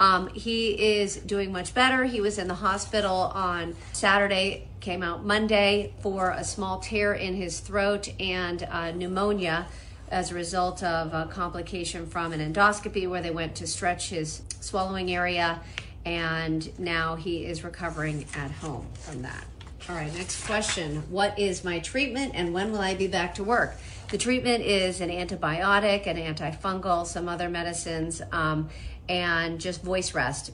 Um, 0.01 0.29
he 0.29 0.99
is 0.99 1.17
doing 1.17 1.53
much 1.53 1.75
better. 1.75 2.05
He 2.05 2.21
was 2.21 2.39
in 2.39 2.49
the 2.49 2.55
hospital 2.55 3.33
on 3.35 3.77
Saturday, 3.93 4.67
came 4.81 5.03
out 5.03 5.25
Monday 5.25 5.93
for 6.01 6.31
a 6.31 6.45
small 6.45 6.81
tear 6.81 7.15
in 7.15 7.35
his 7.35 7.61
throat 7.61 8.09
and 8.21 8.63
uh, 8.65 8.91
pneumonia 8.91 9.67
as 10.11 10.31
a 10.31 10.35
result 10.35 10.83
of 10.83 11.15
a 11.15 11.27
complication 11.31 12.07
from 12.07 12.33
an 12.33 12.41
endoscopy 12.41 13.09
where 13.09 13.23
they 13.23 13.31
went 13.31 13.55
to 13.57 13.67
stretch 13.67 14.11
his 14.11 14.43
swallowing 14.61 15.13
area. 15.13 15.61
And 16.05 16.79
now 16.79 17.15
he 17.15 17.47
is 17.47 17.65
recovering 17.65 18.27
at 18.37 18.51
home 18.51 18.87
from 18.95 19.23
that. 19.23 19.45
All 19.89 19.95
right, 19.95 20.13
next 20.15 20.45
question. 20.47 21.03
What 21.11 21.39
is 21.39 21.63
my 21.63 21.79
treatment 21.79 22.33
and 22.35 22.53
when 22.53 22.73
will 22.73 22.81
I 22.81 22.95
be 22.95 23.07
back 23.07 23.35
to 23.37 23.45
work? 23.45 23.77
The 24.11 24.19
treatment 24.19 24.65
is 24.65 25.01
an 25.01 25.11
antibiotic, 25.11 26.07
an 26.07 26.17
antifungal, 26.17 27.07
some 27.07 27.29
other 27.29 27.49
medicines, 27.49 28.23
um, 28.33 28.69
and 29.09 29.61
just 29.61 29.83
voice 29.83 30.15
rest. 30.15 30.53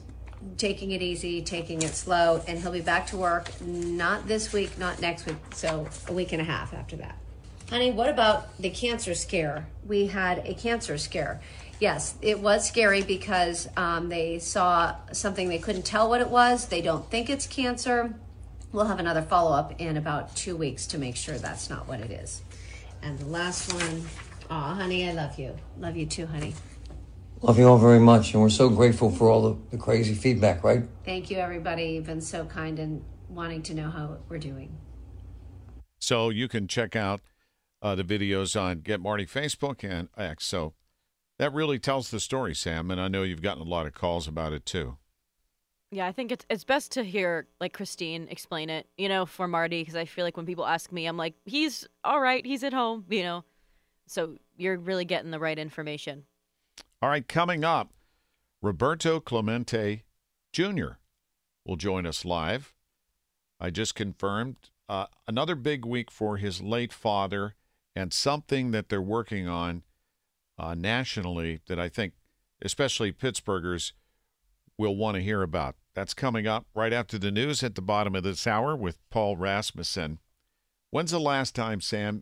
Taking 0.57 0.91
it 0.91 1.01
easy, 1.01 1.41
taking 1.41 1.83
it 1.83 1.93
slow, 1.93 2.41
and 2.47 2.57
he'll 2.59 2.71
be 2.71 2.81
back 2.81 3.07
to 3.07 3.17
work 3.17 3.49
not 3.61 4.27
this 4.27 4.51
week, 4.51 4.77
not 4.77 4.99
next 4.99 5.25
week, 5.27 5.37
so 5.53 5.87
a 6.07 6.13
week 6.13 6.31
and 6.31 6.41
a 6.41 6.45
half 6.45 6.73
after 6.73 6.95
that. 6.95 7.15
Honey, 7.69 7.91
what 7.91 8.09
about 8.09 8.57
the 8.59 8.69
cancer 8.69 9.13
scare? 9.13 9.67
We 9.87 10.07
had 10.07 10.39
a 10.45 10.53
cancer 10.53 10.97
scare. 10.97 11.39
Yes, 11.79 12.15
it 12.21 12.39
was 12.39 12.67
scary 12.67 13.01
because 13.01 13.67
um, 13.77 14.09
they 14.09 14.39
saw 14.39 14.95
something 15.13 15.47
they 15.47 15.57
couldn't 15.57 15.85
tell 15.85 16.09
what 16.09 16.21
it 16.21 16.29
was. 16.29 16.67
They 16.67 16.81
don't 16.81 17.09
think 17.09 17.29
it's 17.29 17.47
cancer. 17.47 18.13
We'll 18.71 18.85
have 18.85 18.99
another 18.99 19.21
follow 19.21 19.51
up 19.55 19.79
in 19.79 19.97
about 19.97 20.35
two 20.35 20.55
weeks 20.55 20.85
to 20.87 20.97
make 20.97 21.15
sure 21.15 21.37
that's 21.37 21.69
not 21.69 21.87
what 21.87 21.99
it 21.99 22.11
is. 22.11 22.41
And 23.01 23.17
the 23.17 23.25
last 23.25 23.73
one, 23.73 24.05
aw, 24.49 24.75
honey, 24.75 25.09
I 25.09 25.13
love 25.13 25.39
you. 25.39 25.55
Love 25.79 25.95
you 25.95 26.05
too, 26.05 26.27
honey. 26.27 26.53
Love 27.43 27.57
you 27.57 27.67
all 27.67 27.79
very 27.79 27.99
much, 27.99 28.33
and 28.33 28.41
we're 28.43 28.49
so 28.49 28.69
grateful 28.69 29.09
for 29.09 29.27
all 29.27 29.41
the, 29.41 29.57
the 29.71 29.77
crazy 29.77 30.13
feedback, 30.13 30.63
right? 30.63 30.83
Thank 31.03 31.31
you, 31.31 31.37
everybody. 31.37 31.85
You've 31.85 32.05
been 32.05 32.21
so 32.21 32.45
kind 32.45 32.77
and 32.77 33.03
wanting 33.29 33.63
to 33.63 33.73
know 33.73 33.89
how 33.89 34.19
we're 34.29 34.37
doing. 34.37 34.77
So 35.97 36.29
you 36.29 36.47
can 36.47 36.67
check 36.67 36.95
out 36.95 37.19
uh, 37.81 37.95
the 37.95 38.03
videos 38.03 38.59
on 38.59 38.81
Get 38.81 38.99
Marty 38.99 39.25
Facebook 39.25 39.83
and 39.83 40.09
X. 40.15 40.45
So 40.45 40.73
that 41.39 41.51
really 41.51 41.79
tells 41.79 42.11
the 42.11 42.19
story, 42.19 42.53
Sam. 42.53 42.91
And 42.91 43.01
I 43.01 43.07
know 43.07 43.23
you've 43.23 43.41
gotten 43.41 43.63
a 43.63 43.69
lot 43.69 43.87
of 43.87 43.95
calls 43.95 44.27
about 44.27 44.53
it 44.53 44.63
too. 44.63 44.97
Yeah, 45.89 46.05
I 46.05 46.11
think 46.11 46.31
it's 46.31 46.45
it's 46.49 46.63
best 46.63 46.91
to 46.93 47.03
hear 47.03 47.47
like 47.59 47.73
Christine 47.73 48.27
explain 48.29 48.69
it, 48.69 48.87
you 48.97 49.09
know, 49.09 49.25
for 49.25 49.47
Marty 49.47 49.81
because 49.81 49.95
I 49.95 50.05
feel 50.05 50.23
like 50.23 50.37
when 50.37 50.45
people 50.45 50.65
ask 50.65 50.91
me, 50.91 51.07
I'm 51.07 51.17
like, 51.17 51.33
he's 51.43 51.87
all 52.03 52.21
right, 52.21 52.45
he's 52.45 52.63
at 52.63 52.71
home, 52.71 53.05
you 53.09 53.23
know. 53.23 53.43
So 54.07 54.37
you're 54.57 54.77
really 54.77 55.05
getting 55.05 55.31
the 55.31 55.39
right 55.39 55.57
information. 55.57 56.23
All 57.03 57.09
right, 57.09 57.27
coming 57.27 57.63
up, 57.63 57.93
Roberto 58.61 59.19
Clemente 59.19 60.03
Jr. 60.53 60.97
will 61.65 61.75
join 61.75 62.05
us 62.05 62.25
live. 62.25 62.75
I 63.59 63.71
just 63.71 63.95
confirmed 63.95 64.57
uh, 64.87 65.07
another 65.27 65.55
big 65.55 65.83
week 65.83 66.11
for 66.11 66.37
his 66.37 66.61
late 66.61 66.93
father 66.93 67.55
and 67.95 68.13
something 68.13 68.69
that 68.69 68.89
they're 68.89 69.01
working 69.01 69.47
on 69.47 69.81
uh, 70.59 70.75
nationally 70.75 71.61
that 71.67 71.79
I 71.79 71.89
think, 71.89 72.13
especially 72.61 73.11
Pittsburghers, 73.11 73.93
will 74.77 74.95
want 74.95 75.15
to 75.15 75.23
hear 75.23 75.41
about. 75.41 75.75
That's 75.95 76.13
coming 76.13 76.45
up 76.45 76.67
right 76.75 76.93
after 76.93 77.17
the 77.17 77.31
news 77.31 77.63
at 77.63 77.73
the 77.73 77.81
bottom 77.81 78.13
of 78.13 78.21
this 78.21 78.45
hour 78.45 78.75
with 78.75 78.99
Paul 79.09 79.37
Rasmussen. 79.37 80.19
When's 80.91 81.11
the 81.11 81.19
last 81.19 81.55
time, 81.55 81.81
Sam, 81.81 82.21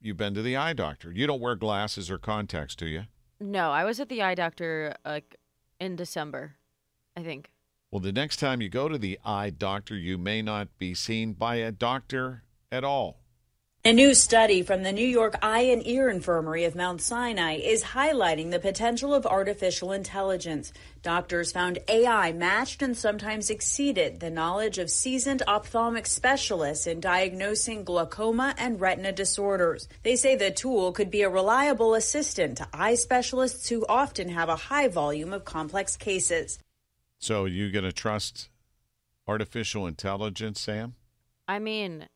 you've 0.00 0.16
been 0.16 0.34
to 0.34 0.42
the 0.42 0.56
eye 0.56 0.72
doctor? 0.72 1.12
You 1.12 1.28
don't 1.28 1.40
wear 1.40 1.54
glasses 1.54 2.10
or 2.10 2.18
contacts, 2.18 2.74
do 2.74 2.86
you? 2.86 3.04
No, 3.40 3.70
I 3.70 3.84
was 3.84 4.00
at 4.00 4.08
the 4.08 4.22
eye 4.22 4.34
doctor 4.34 4.94
like 5.04 5.36
in 5.78 5.96
December, 5.96 6.56
I 7.16 7.22
think. 7.22 7.50
Well, 7.90 8.00
the 8.00 8.12
next 8.12 8.38
time 8.38 8.60
you 8.60 8.68
go 8.68 8.88
to 8.88 8.98
the 8.98 9.18
eye 9.24 9.50
doctor, 9.50 9.96
you 9.96 10.18
may 10.18 10.42
not 10.42 10.76
be 10.78 10.94
seen 10.94 11.34
by 11.34 11.56
a 11.56 11.70
doctor 11.70 12.42
at 12.72 12.84
all. 12.84 13.20
A 13.86 13.92
new 13.92 14.14
study 14.14 14.62
from 14.62 14.82
the 14.82 14.90
New 14.90 15.06
York 15.06 15.38
Eye 15.42 15.60
and 15.60 15.86
Ear 15.86 16.08
Infirmary 16.08 16.64
of 16.64 16.74
Mount 16.74 17.00
Sinai 17.00 17.58
is 17.58 17.84
highlighting 17.84 18.50
the 18.50 18.58
potential 18.58 19.14
of 19.14 19.24
artificial 19.24 19.92
intelligence. 19.92 20.72
Doctors 21.04 21.52
found 21.52 21.78
AI 21.86 22.32
matched 22.32 22.82
and 22.82 22.96
sometimes 22.96 23.48
exceeded 23.48 24.18
the 24.18 24.28
knowledge 24.28 24.78
of 24.78 24.90
seasoned 24.90 25.44
ophthalmic 25.46 26.08
specialists 26.08 26.88
in 26.88 26.98
diagnosing 26.98 27.84
glaucoma 27.84 28.56
and 28.58 28.80
retina 28.80 29.12
disorders. 29.12 29.86
They 30.02 30.16
say 30.16 30.34
the 30.34 30.50
tool 30.50 30.90
could 30.90 31.12
be 31.12 31.22
a 31.22 31.30
reliable 31.30 31.94
assistant 31.94 32.58
to 32.58 32.66
eye 32.72 32.96
specialists 32.96 33.68
who 33.68 33.86
often 33.88 34.30
have 34.30 34.48
a 34.48 34.56
high 34.56 34.88
volume 34.88 35.32
of 35.32 35.44
complex 35.44 35.96
cases. 35.96 36.58
So, 37.20 37.44
you 37.44 37.70
going 37.70 37.84
to 37.84 37.92
trust 37.92 38.48
artificial 39.28 39.86
intelligence, 39.86 40.60
Sam? 40.60 40.96
I 41.46 41.60
mean, 41.60 42.08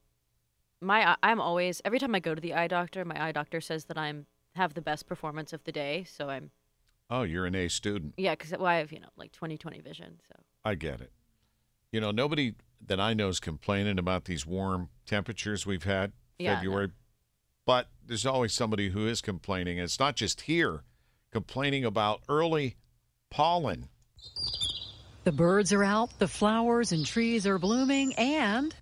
my 0.81 1.17
I'm 1.23 1.41
always 1.41 1.81
every 1.85 1.99
time 1.99 2.15
I 2.15 2.21
go 2.21 2.35
to 2.35 2.41
the 2.41 2.55
eye 2.55 2.69
doctor, 2.69 3.05
my 3.05 3.23
eye 3.23 3.33
doctor 3.33 3.61
says 3.61 3.85
that 3.87 3.99
I'm 3.99 4.27
have 4.55 4.75
the 4.75 4.81
best 4.83 5.07
performance 5.07 5.53
of 5.53 5.63
the 5.65 5.73
day, 5.73 6.05
so 6.05 6.29
I'm 6.29 6.51
Oh, 7.13 7.23
you're 7.23 7.45
an 7.47 7.55
A 7.57 7.69
student. 7.69 8.15
yeah, 8.17 8.35
because 8.37 8.53
well, 8.53 8.67
I 8.67 8.77
have 8.77 8.93
you 8.93 9.01
know 9.01 9.09
like 9.17 9.33
20/20 9.33 9.83
vision, 9.83 10.21
so 10.29 10.41
I 10.65 10.75
get 10.75 11.01
it. 11.01 11.13
You 11.93 12.01
know, 12.01 12.11
nobody 12.13 12.55
that 12.87 13.01
I 13.01 13.15
know 13.15 13.29
is 13.29 13.41
complaining 13.41 13.99
about 13.99 14.25
these 14.25 14.47
warm 14.47 14.89
temperatures 15.07 15.67
we've 15.67 15.83
had 15.85 16.13
Yeah, 16.39 16.51
no. 16.53 16.57
February, 16.57 16.93
but 17.67 17.89
there's 18.07 18.25
always 18.25 18.53
somebody 18.53 18.91
who 18.91 19.07
is 19.07 19.21
complaining. 19.21 19.79
And 19.79 19.85
it's 19.85 19.99
not 19.99 20.17
just 20.17 20.43
here, 20.43 20.85
complaining 21.33 21.85
about 21.85 22.23
early 22.29 22.77
pollen. 23.29 23.89
The 25.25 25.33
birds 25.33 25.73
are 25.73 25.85
out, 25.85 26.19
the 26.19 26.29
flowers 26.29 26.93
and 26.93 27.05
trees 27.05 27.47
are 27.47 27.59
blooming, 27.59 28.15
and 28.15 28.75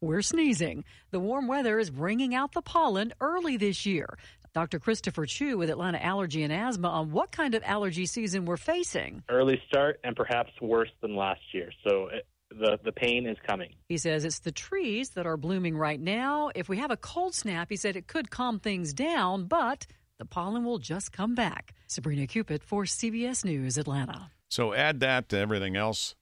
we're 0.00 0.22
sneezing. 0.22 0.84
The 1.10 1.20
warm 1.20 1.48
weather 1.48 1.78
is 1.78 1.90
bringing 1.90 2.34
out 2.34 2.52
the 2.52 2.62
pollen 2.62 3.12
early 3.20 3.56
this 3.56 3.86
year. 3.86 4.18
Dr. 4.52 4.78
Christopher 4.78 5.26
Chu 5.26 5.58
with 5.58 5.68
Atlanta 5.68 6.02
Allergy 6.02 6.42
and 6.42 6.52
Asthma 6.52 6.88
on 6.88 7.12
what 7.12 7.30
kind 7.30 7.54
of 7.54 7.62
allergy 7.64 8.06
season 8.06 8.46
we're 8.46 8.56
facing. 8.56 9.22
early 9.28 9.60
start 9.68 10.00
and 10.02 10.16
perhaps 10.16 10.50
worse 10.60 10.90
than 11.02 11.14
last 11.14 11.40
year. 11.52 11.70
So 11.86 12.08
it, 12.08 12.26
the 12.50 12.78
the 12.84 12.92
pain 12.92 13.26
is 13.26 13.36
coming. 13.46 13.74
He 13.88 13.98
says 13.98 14.24
it's 14.24 14.38
the 14.38 14.52
trees 14.52 15.10
that 15.10 15.26
are 15.26 15.36
blooming 15.36 15.76
right 15.76 16.00
now. 16.00 16.50
If 16.54 16.68
we 16.68 16.78
have 16.78 16.90
a 16.90 16.96
cold 16.96 17.34
snap, 17.34 17.68
he 17.68 17.76
said 17.76 17.96
it 17.96 18.06
could 18.06 18.30
calm 18.30 18.58
things 18.60 18.94
down, 18.94 19.44
but 19.44 19.86
the 20.18 20.24
pollen 20.24 20.64
will 20.64 20.78
just 20.78 21.12
come 21.12 21.34
back. 21.34 21.74
Sabrina 21.88 22.26
Cupid 22.26 22.62
for 22.62 22.84
CBS 22.84 23.44
News, 23.44 23.76
Atlanta. 23.76 24.30
So 24.48 24.72
add 24.72 25.00
that 25.00 25.28
to 25.30 25.38
everything 25.38 25.76
else. 25.76 26.14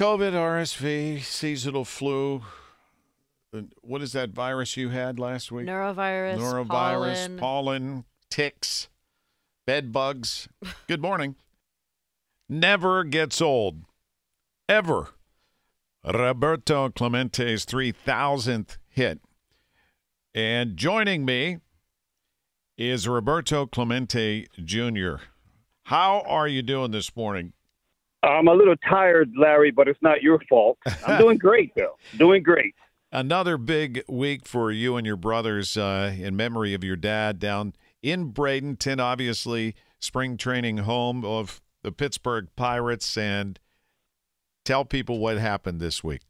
COVID, 0.00 0.32
RSV, 0.32 1.22
seasonal 1.22 1.84
flu. 1.84 2.40
What 3.82 4.00
is 4.00 4.12
that 4.12 4.30
virus 4.30 4.74
you 4.74 4.88
had 4.88 5.18
last 5.18 5.52
week? 5.52 5.66
Neurovirus. 5.66 6.38
Norovirus, 6.38 7.26
pollen. 7.26 7.38
pollen, 7.38 8.04
ticks, 8.30 8.88
bed 9.66 9.92
bugs. 9.92 10.48
Good 10.86 11.02
morning. 11.02 11.36
Never 12.48 13.04
gets 13.04 13.42
old. 13.42 13.82
Ever. 14.70 15.08
Roberto 16.02 16.88
Clemente's 16.88 17.66
3000th 17.66 18.78
hit. 18.88 19.20
And 20.34 20.78
joining 20.78 21.26
me 21.26 21.58
is 22.78 23.06
Roberto 23.06 23.66
Clemente 23.66 24.46
Jr. 24.64 25.16
How 25.82 26.22
are 26.26 26.48
you 26.48 26.62
doing 26.62 26.90
this 26.90 27.14
morning? 27.14 27.52
I'm 28.22 28.48
a 28.48 28.54
little 28.54 28.76
tired, 28.88 29.32
Larry, 29.36 29.70
but 29.70 29.88
it's 29.88 30.00
not 30.02 30.22
your 30.22 30.40
fault. 30.48 30.78
I'm 31.06 31.18
doing 31.18 31.38
great, 31.38 31.72
though. 31.74 31.96
Doing 32.18 32.42
great. 32.42 32.74
Another 33.12 33.56
big 33.56 34.02
week 34.08 34.46
for 34.46 34.70
you 34.70 34.96
and 34.96 35.06
your 35.06 35.16
brothers 35.16 35.76
uh, 35.76 36.14
in 36.16 36.36
memory 36.36 36.74
of 36.74 36.84
your 36.84 36.96
dad 36.96 37.38
down 37.38 37.74
in 38.02 38.32
Bradenton, 38.32 39.00
obviously, 39.00 39.74
spring 39.98 40.36
training 40.36 40.78
home 40.78 41.24
of 41.24 41.60
the 41.82 41.90
Pittsburgh 41.90 42.48
Pirates. 42.56 43.16
And 43.16 43.58
tell 44.64 44.84
people 44.84 45.18
what 45.18 45.38
happened 45.38 45.80
this 45.80 46.04
week. 46.04 46.22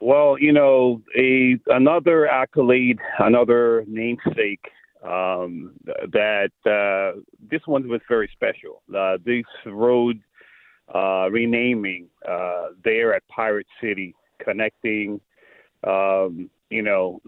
Well, 0.00 0.36
you 0.38 0.52
know, 0.52 1.02
a 1.18 1.58
another 1.66 2.26
accolade, 2.26 2.98
another 3.18 3.84
namesake. 3.86 4.60
Um, 5.04 5.74
that 5.84 6.50
uh, 6.64 7.20
this 7.50 7.60
one 7.66 7.86
was 7.88 8.00
very 8.08 8.28
special. 8.32 8.82
Uh, 8.94 9.18
this 9.24 9.44
road 9.64 10.20
uh, 10.94 11.28
renaming 11.30 12.08
uh, 12.28 12.68
there 12.84 13.14
at 13.14 13.26
Pirate 13.28 13.66
City, 13.80 14.14
connecting, 14.38 15.20
um, 15.84 16.50
you 16.70 16.82
know, 16.82 17.20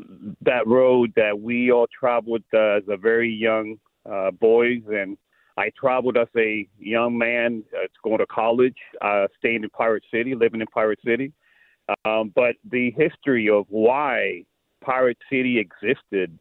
that 0.42 0.66
road 0.66 1.12
that 1.16 1.38
we 1.38 1.70
all 1.70 1.86
traveled 1.86 2.42
uh, 2.54 2.76
as 2.76 2.82
a 2.88 2.96
very 2.96 3.32
young 3.32 3.78
uh, 4.10 4.30
boys, 4.30 4.82
and 4.88 5.16
I 5.56 5.70
traveled 5.78 6.16
as 6.16 6.28
a 6.36 6.68
young 6.78 7.18
man 7.18 7.64
uh, 7.74 7.86
going 8.02 8.18
to 8.18 8.26
college, 8.26 8.76
uh, 9.00 9.26
staying 9.38 9.64
in 9.64 9.70
Pirate 9.70 10.04
City, 10.12 10.34
living 10.34 10.60
in 10.60 10.66
Pirate 10.68 11.00
City. 11.04 11.32
Um, 12.04 12.32
but 12.34 12.56
the 12.70 12.90
history 12.92 13.48
of 13.48 13.64
why 13.68 14.44
Pirate 14.84 15.18
City 15.30 15.58
existed, 15.58 16.38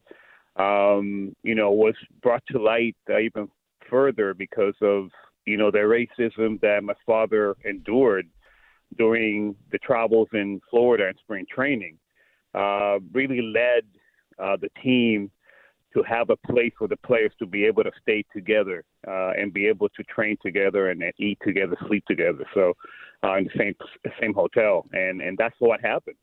um, 0.56 1.36
you 1.44 1.56
know, 1.56 1.72
was 1.72 1.96
brought 2.22 2.44
to 2.52 2.60
light 2.62 2.96
uh, 3.10 3.20
even 3.20 3.50
further 3.90 4.34
because 4.34 4.76
of 4.82 5.10
you 5.48 5.56
know, 5.56 5.72
the 5.72 5.80
racism 5.80 6.60
that 6.60 6.84
my 6.84 6.94
father 7.06 7.56
endured 7.64 8.28
during 8.98 9.56
the 9.72 9.78
travels 9.80 10.28
in 10.34 10.62
Florida 10.70 11.08
and 11.08 11.18
spring 11.24 11.46
training 11.54 11.98
uh, 12.54 13.00
really 13.14 13.42
led 13.42 13.84
uh, 14.40 14.58
the 14.58 14.70
team 14.84 15.32
to 15.94 16.04
have 16.04 16.30
a 16.30 16.36
place 16.52 16.74
for 16.78 16.88
the 16.88 16.98
players 16.98 17.32
to 17.40 17.46
be 17.46 17.64
able 17.64 17.82
to 17.84 17.92
stay 18.02 18.24
together 18.34 18.84
uh, 19.08 19.32
and 19.38 19.54
be 19.54 19.68
able 19.68 19.88
to 19.90 20.04
train 20.04 20.38
together 20.44 20.90
and, 20.90 21.02
and 21.02 21.14
eat 21.18 21.40
together, 21.44 21.78
sleep 21.88 22.04
together. 22.08 22.46
So 22.54 22.74
uh, 23.24 23.38
in 23.38 23.46
the 23.46 23.52
same 23.58 23.74
same 24.22 24.34
hotel, 24.34 24.86
and 24.92 25.22
and 25.22 25.38
that's 25.38 25.56
what 25.60 25.82
happened. 25.82 26.18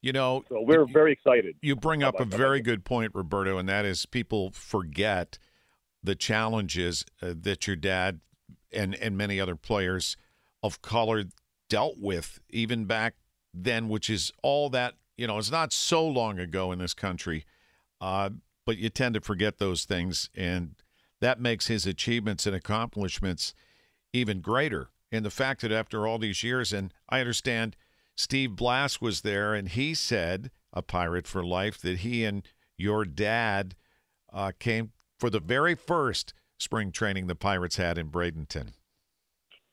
You 0.00 0.12
know, 0.12 0.42
so 0.48 0.62
we're 0.62 0.86
very 0.86 1.12
excited. 1.12 1.56
You 1.60 1.76
bring 1.76 2.02
up 2.02 2.18
a 2.18 2.24
very 2.24 2.62
good 2.62 2.84
point, 2.84 3.12
Roberto, 3.14 3.58
and 3.58 3.68
that 3.68 3.84
is 3.84 4.06
people 4.06 4.50
forget 4.50 5.38
the 6.02 6.14
challenges 6.14 7.04
uh, 7.20 7.34
that 7.36 7.66
your 7.66 7.76
dad 7.76 8.20
and 8.72 8.94
and 8.94 9.16
many 9.16 9.40
other 9.40 9.56
players 9.56 10.16
of 10.62 10.82
color 10.82 11.24
dealt 11.68 11.98
with 11.98 12.40
even 12.50 12.84
back 12.84 13.14
then, 13.52 13.88
which 13.88 14.10
is 14.10 14.32
all 14.42 14.70
that 14.70 14.94
you 15.16 15.26
know. 15.26 15.38
It's 15.38 15.50
not 15.50 15.72
so 15.72 16.06
long 16.06 16.38
ago 16.38 16.72
in 16.72 16.78
this 16.78 16.94
country, 16.94 17.44
uh, 18.00 18.30
but 18.66 18.78
you 18.78 18.90
tend 18.90 19.14
to 19.14 19.20
forget 19.20 19.58
those 19.58 19.84
things, 19.84 20.30
and 20.34 20.74
that 21.20 21.40
makes 21.40 21.66
his 21.66 21.86
achievements 21.86 22.46
and 22.46 22.56
accomplishments 22.56 23.54
even 24.12 24.40
greater. 24.40 24.90
And 25.12 25.24
the 25.24 25.30
fact 25.30 25.60
that 25.62 25.72
after 25.72 26.06
all 26.06 26.18
these 26.18 26.42
years, 26.42 26.72
and 26.72 26.92
I 27.08 27.20
understand 27.20 27.76
Steve 28.16 28.54
Blass 28.54 29.00
was 29.00 29.22
there, 29.22 29.54
and 29.54 29.68
he 29.68 29.94
said, 29.94 30.50
a 30.72 30.82
pirate 30.82 31.26
for 31.26 31.44
life, 31.44 31.78
that 31.78 31.98
he 31.98 32.24
and 32.24 32.46
your 32.76 33.04
dad 33.04 33.74
uh, 34.32 34.52
came 34.58 34.92
for 35.18 35.30
the 35.30 35.40
very 35.40 35.74
first 35.74 36.32
spring 36.60 36.92
training 36.92 37.26
the 37.26 37.34
Pirates 37.34 37.76
had 37.76 37.98
in 37.98 38.10
Bradenton. 38.10 38.74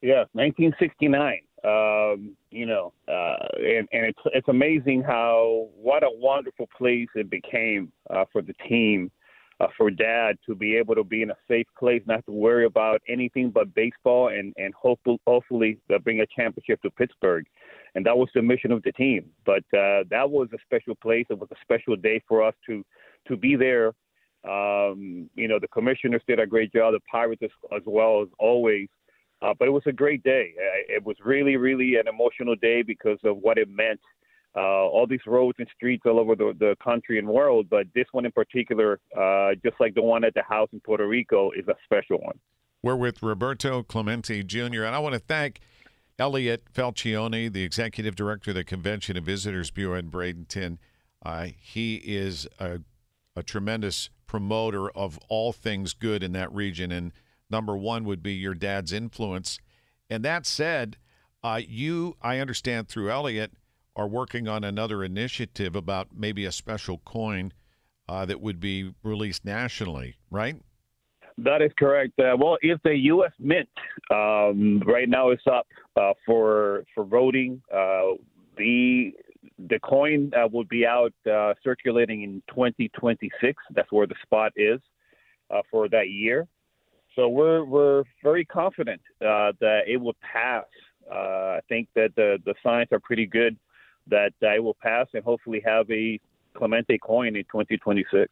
Yeah, 0.02 0.26
1969. 0.34 1.42
Um, 1.64 2.38
you 2.52 2.66
know, 2.66 2.94
uh, 3.08 3.36
and, 3.58 3.88
and 3.92 4.06
it's 4.06 4.20
it's 4.26 4.48
amazing 4.48 5.02
how 5.02 5.70
what 5.76 6.04
a 6.04 6.10
wonderful 6.12 6.70
place 6.78 7.08
it 7.16 7.30
became 7.32 7.92
uh, 8.12 8.26
for 8.32 8.44
the 8.44 8.54
team, 8.70 9.12
uh, 9.60 9.66
for 9.76 9.90
Dad 9.90 10.38
to 10.46 10.54
be 10.54 10.76
able 10.78 10.94
to 10.94 11.04
be 11.04 11.24
in 11.24 11.32
a 11.32 11.38
safe 11.48 11.66
place, 11.78 12.04
not 12.06 12.24
to 12.28 12.32
worry 12.32 12.66
about 12.66 13.02
anything 13.10 13.50
but 13.50 13.74
baseball, 13.74 14.30
and 14.30 14.54
and 14.58 14.74
hopefully 14.76 15.20
hopefully 15.26 15.80
bring 16.04 16.22
a 16.22 16.28
championship 16.28 16.80
to 16.84 16.92
Pittsburgh, 16.92 17.46
and 17.96 18.06
that 18.06 18.16
was 18.16 18.30
the 18.36 18.42
mission 18.42 18.72
of 18.72 18.84
the 18.84 18.92
team. 18.92 19.26
But 19.44 19.64
uh, 19.76 20.06
that 20.12 20.30
was 20.30 20.50
a 20.54 20.60
special 20.64 20.94
place. 20.96 21.26
It 21.32 21.40
was 21.40 21.50
a 21.52 21.60
special 21.64 21.96
day 21.96 22.22
for 22.28 22.44
us 22.44 22.54
to 22.68 22.86
to 23.28 23.36
be 23.36 23.56
there. 23.56 23.94
Um, 24.44 25.30
you 25.36 25.48
know, 25.48 25.60
the 25.60 25.68
commissioners 25.68 26.22
did 26.28 26.40
a 26.40 26.48
great 26.48 26.72
job. 26.74 26.94
The 26.94 27.00
Pirates 27.12 27.42
as, 27.44 27.50
as 27.76 27.82
well 27.86 28.22
as 28.22 28.30
always 28.40 28.88
uh, 29.42 29.54
but 29.58 29.68
it 29.68 29.72
was 29.72 29.84
a 29.86 29.92
great 29.92 30.24
day. 30.24 30.54
It 30.90 31.06
was 31.06 31.16
really, 31.24 31.58
really 31.58 31.96
an 31.96 32.08
emotional 32.08 32.56
day 32.56 32.82
because 32.82 33.20
of 33.24 33.38
what 33.38 33.58
it 33.58 33.70
meant. 33.70 34.00
Uh, 34.56 34.88
all 34.88 35.06
these 35.08 35.20
roads 35.28 35.56
and 35.60 35.68
streets 35.76 36.02
all 36.08 36.20
over 36.20 36.36
the, 36.36 36.56
the 36.58 36.76
country 36.84 37.20
and 37.20 37.28
world, 37.28 37.68
but 37.70 37.86
this 37.94 38.06
one 38.12 38.26
in 38.26 38.32
particular, 38.32 39.00
uh, 39.16 39.52
just 39.64 39.76
like 39.80 39.94
the 39.94 40.02
one 40.02 40.24
at 40.24 40.34
the 40.34 40.42
house 40.42 40.68
in 40.74 40.80
Puerto 40.80 41.08
Rico, 41.08 41.52
is 41.52 41.68
a 41.68 41.76
special 41.84 42.18
one. 42.18 42.40
We're 42.82 42.96
with 42.96 43.22
Roberto 43.22 43.84
Clemente 43.84 44.42
Jr., 44.42 44.84
and 44.84 44.96
I 44.96 45.00
want 45.00 45.14
to 45.14 45.20
thank 45.20 45.60
Elliott 46.18 46.64
Falcione, 46.74 47.50
the 47.50 47.62
executive 47.62 48.16
director 48.16 48.50
of 48.50 48.56
the 48.56 48.64
Convention 48.64 49.16
and 49.16 49.26
Visitors 49.26 49.70
Bureau 49.70 50.00
in 50.00 50.10
Bradenton. 50.10 50.80
Uh, 51.24 51.50
he 51.60 51.98
is 51.98 52.48
a, 52.60 52.80
a 53.38 53.44
tremendous 53.44 54.10
promoter 54.26 54.90
of 54.90 55.20
all 55.30 55.54
things 55.54 55.94
good 55.94 56.24
in 56.24 56.34
that 56.34 56.54
region, 56.54 56.92
and 56.92 57.14
Number 57.50 57.78
one 57.78 58.04
would 58.06 58.22
be 58.22 58.34
your 58.34 58.54
dad's 58.54 58.92
influence. 58.92 59.60
And 60.10 60.24
that 60.26 60.46
said, 60.46 60.98
uh, 61.44 61.62
you, 61.66 62.16
I 62.22 62.40
understand 62.40 62.88
through 62.88 63.12
Elliott, 63.12 63.52
are 63.96 64.08
working 64.08 64.48
on 64.48 64.64
another 64.64 65.04
initiative 65.04 65.76
about 65.76 66.10
maybe 66.16 66.46
a 66.46 66.52
special 66.52 67.00
coin 67.00 67.52
uh, 68.08 68.26
that 68.26 68.40
would 68.40 68.60
be 68.60 68.94
released 69.04 69.44
nationally, 69.44 70.16
right? 70.30 70.56
That 71.40 71.62
is 71.62 71.72
correct. 71.78 72.20
Uh, 72.20 72.36
well, 72.38 72.58
if 72.62 72.82
the 72.84 72.96
U.S. 72.96 73.32
Mint 73.40 73.70
um, 74.12 74.82
right 74.86 75.10
now 75.10 75.32
is 75.32 75.40
up 75.52 75.68
uh, 75.96 76.14
for 76.26 76.84
for 76.96 77.06
voting, 77.06 77.62
uh, 77.72 78.18
the 78.58 78.97
the 79.78 79.88
coin 79.88 80.32
uh, 80.36 80.48
will 80.48 80.64
be 80.64 80.86
out 80.86 81.14
uh, 81.32 81.54
circulating 81.64 82.24
in 82.24 82.42
2026. 82.50 83.62
That's 83.76 83.92
where 83.92 84.08
the 84.08 84.16
spot 84.24 84.52
is 84.56 84.80
uh, 85.52 85.62
for 85.70 85.88
that 85.90 86.10
year. 86.10 86.48
So 87.16 87.30
we're 87.30 87.64
we're 87.64 88.04
very 88.24 88.46
confident 88.46 89.02
uh, 89.22 89.54
that 89.60 89.82
it 89.88 89.98
will 89.98 90.16
pass. 90.22 90.66
Uh, 91.12 91.58
I 91.58 91.60
think 91.70 91.90
that 91.96 92.10
the 92.16 92.38
the 92.46 92.54
signs 92.64 92.90
are 92.92 93.00
pretty 93.00 93.26
good 93.26 93.58
that 94.10 94.32
it 94.42 94.64
will 94.64 94.78
pass 94.82 95.08
and 95.14 95.24
hopefully 95.24 95.62
have 95.66 95.90
a 95.92 96.20
Clemente 96.56 96.98
coin 96.98 97.36
in 97.36 97.44
2026. 97.44 98.32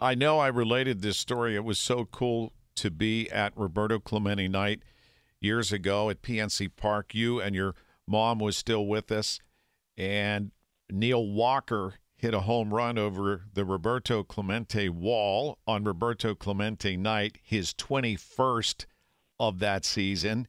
I 0.00 0.14
know 0.14 0.38
I 0.38 0.48
related 0.48 1.00
this 1.00 1.16
story. 1.16 1.54
It 1.54 1.64
was 1.64 1.78
so 1.78 2.04
cool 2.04 2.52
to 2.76 2.90
be 2.90 3.30
at 3.30 3.52
Roberto 3.56 4.00
Clemente 4.00 4.48
night 4.48 4.82
years 5.40 5.72
ago 5.72 6.10
at 6.10 6.20
PNC 6.20 6.70
Park. 6.76 7.14
You 7.14 7.40
and 7.40 7.54
your 7.54 7.74
mom 8.06 8.38
was 8.38 8.56
still 8.56 8.86
with 8.86 9.12
us, 9.12 9.38
and 9.96 10.50
Neil 10.90 11.26
Walker 11.26 11.94
hit 12.16 12.34
a 12.34 12.40
home 12.40 12.72
run 12.72 12.98
over 12.98 13.46
the 13.52 13.64
Roberto 13.64 14.22
Clemente 14.22 14.88
wall 14.88 15.58
on 15.66 15.84
Roberto 15.84 16.34
Clemente 16.34 16.96
night, 16.96 17.38
his 17.42 17.74
21st 17.74 18.86
of 19.40 19.58
that 19.58 19.84
season. 19.84 20.46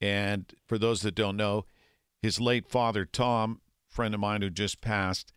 And 0.00 0.52
for 0.66 0.78
those 0.78 1.02
that 1.02 1.14
don't 1.14 1.36
know, 1.36 1.66
his 2.22 2.40
late 2.40 2.66
father, 2.66 3.04
Tom, 3.04 3.60
friend 3.86 4.14
of 4.14 4.20
mine 4.20 4.40
who 4.40 4.48
just 4.48 4.80
passed 4.80 5.34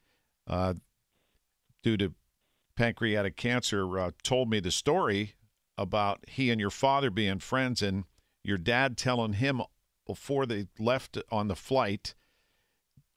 uh, 0.47 0.75
due 1.83 1.97
to 1.97 2.13
pancreatic 2.77 3.35
cancer, 3.35 3.99
uh, 3.99 4.11
told 4.23 4.49
me 4.49 4.61
the 4.61 4.71
story 4.71 5.33
about 5.77 6.23
he 6.27 6.49
and 6.49 6.61
your 6.61 6.69
father 6.69 7.09
being 7.09 7.39
friends 7.39 7.81
and 7.81 8.05
your 8.41 8.57
dad 8.57 8.97
telling 8.97 9.33
him 9.33 9.61
before 10.05 10.45
they 10.45 10.67
left 10.79 11.17
on 11.29 11.49
the 11.49 11.55
flight, 11.55 12.15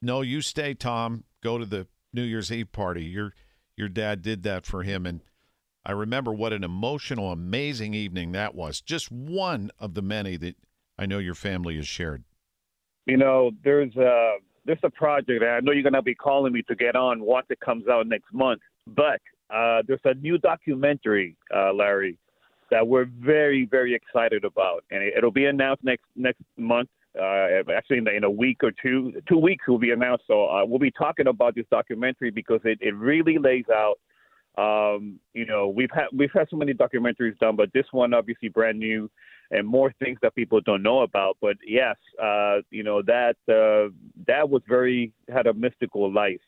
No, 0.02 0.22
you 0.22 0.40
stay, 0.40 0.74
Tom. 0.74 1.24
Go 1.42 1.58
to 1.58 1.66
the 1.66 1.86
New 2.12 2.22
Year's 2.22 2.50
Eve 2.50 2.72
party. 2.72 3.04
Your 3.04 3.34
your 3.76 3.88
dad 3.88 4.22
did 4.22 4.42
that 4.42 4.66
for 4.66 4.82
him, 4.82 5.06
and 5.06 5.22
I 5.84 5.92
remember 5.92 6.32
what 6.32 6.52
an 6.52 6.64
emotional, 6.64 7.32
amazing 7.32 7.94
evening 7.94 8.32
that 8.32 8.54
was. 8.54 8.80
Just 8.80 9.10
one 9.10 9.70
of 9.78 9.94
the 9.94 10.02
many 10.02 10.36
that 10.36 10.56
I 10.98 11.06
know 11.06 11.18
your 11.18 11.34
family 11.34 11.76
has 11.76 11.86
shared. 11.86 12.24
You 13.06 13.16
know, 13.16 13.50
there's 13.64 13.94
a 13.96 14.36
there's 14.66 14.78
a 14.82 14.90
project 14.90 15.42
I 15.42 15.60
know 15.60 15.72
you're 15.72 15.82
going 15.82 15.94
to 15.94 16.02
be 16.02 16.14
calling 16.14 16.52
me 16.52 16.62
to 16.62 16.74
get 16.74 16.96
on 16.96 17.22
once 17.22 17.46
it 17.50 17.60
comes 17.60 17.88
out 17.88 18.06
next 18.06 18.32
month. 18.32 18.60
But 18.86 19.20
uh, 19.48 19.82
there's 19.86 20.00
a 20.04 20.14
new 20.14 20.38
documentary, 20.38 21.36
uh, 21.54 21.72
Larry, 21.72 22.18
that 22.70 22.86
we're 22.86 23.06
very 23.06 23.66
very 23.66 23.94
excited 23.94 24.44
about, 24.44 24.84
and 24.90 25.02
it, 25.02 25.14
it'll 25.16 25.30
be 25.30 25.46
announced 25.46 25.84
next 25.84 26.04
next 26.16 26.42
month. 26.56 26.88
Uh, 27.18 27.62
actually, 27.74 27.98
in, 27.98 28.04
the, 28.04 28.14
in, 28.14 28.24
a 28.24 28.30
week 28.30 28.58
or 28.62 28.70
two, 28.70 29.12
two 29.28 29.36
weeks 29.36 29.66
will 29.66 29.78
be 29.78 29.90
announced. 29.90 30.24
So 30.28 30.46
uh, 30.46 30.64
we'll 30.64 30.78
be 30.78 30.92
talking 30.92 31.26
about 31.26 31.56
this 31.56 31.66
documentary 31.70 32.30
because 32.30 32.60
it, 32.64 32.78
it 32.80 32.94
really 32.94 33.36
lays 33.38 33.64
out. 33.72 33.98
Um, 34.56 35.18
you 35.34 35.46
know, 35.46 35.68
we've 35.68 35.90
had 35.92 36.06
we've 36.12 36.30
had 36.32 36.48
so 36.50 36.56
many 36.56 36.72
documentaries 36.72 37.38
done, 37.38 37.56
but 37.56 37.72
this 37.72 37.86
one 37.92 38.14
obviously 38.14 38.48
brand 38.48 38.78
new 38.78 39.10
and 39.50 39.66
more 39.66 39.92
things 39.98 40.18
that 40.22 40.34
people 40.34 40.60
don't 40.60 40.82
know 40.82 41.00
about. 41.00 41.36
But 41.40 41.56
yes, 41.66 41.96
uh, 42.22 42.58
you 42.70 42.82
know 42.82 43.02
that 43.02 43.36
uh, 43.48 43.92
that 44.26 44.48
was 44.48 44.62
very 44.68 45.12
had 45.32 45.46
a 45.46 45.54
mystical 45.54 46.12
life, 46.12 46.40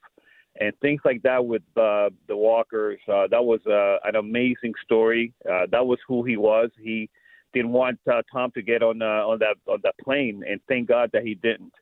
and 0.61 0.73
things 0.81 1.01
like 1.05 1.23
that 1.23 1.45
with 1.45 1.63
uh, 1.77 2.11
the 2.29 2.37
Walkers. 2.37 3.01
Uh, 3.09 3.27
that 3.31 3.45
was 3.45 3.61
uh, 3.67 3.97
an 4.07 4.17
amazing 4.17 4.75
story. 4.85 5.33
Uh, 5.49 5.67
that 5.71 5.87
was 5.87 5.99
who 6.07 6.23
he 6.25 6.37
was. 6.37 6.71
He 6.81 7.09
didn't 7.53 7.73
want 7.73 7.99
uh, 8.11 8.23
Tom 8.33 8.51
to 8.53 8.63
get 8.63 8.83
on 8.83 9.03
uh, 9.03 9.27
on 9.27 9.39
that 9.41 9.57
on 9.67 9.81
that 9.83 9.95
plane, 9.99 10.43
and 10.49 10.61
thank 10.69 10.89
God 10.89 11.11
that 11.13 11.23
he 11.23 11.35
didn't, 11.35 11.73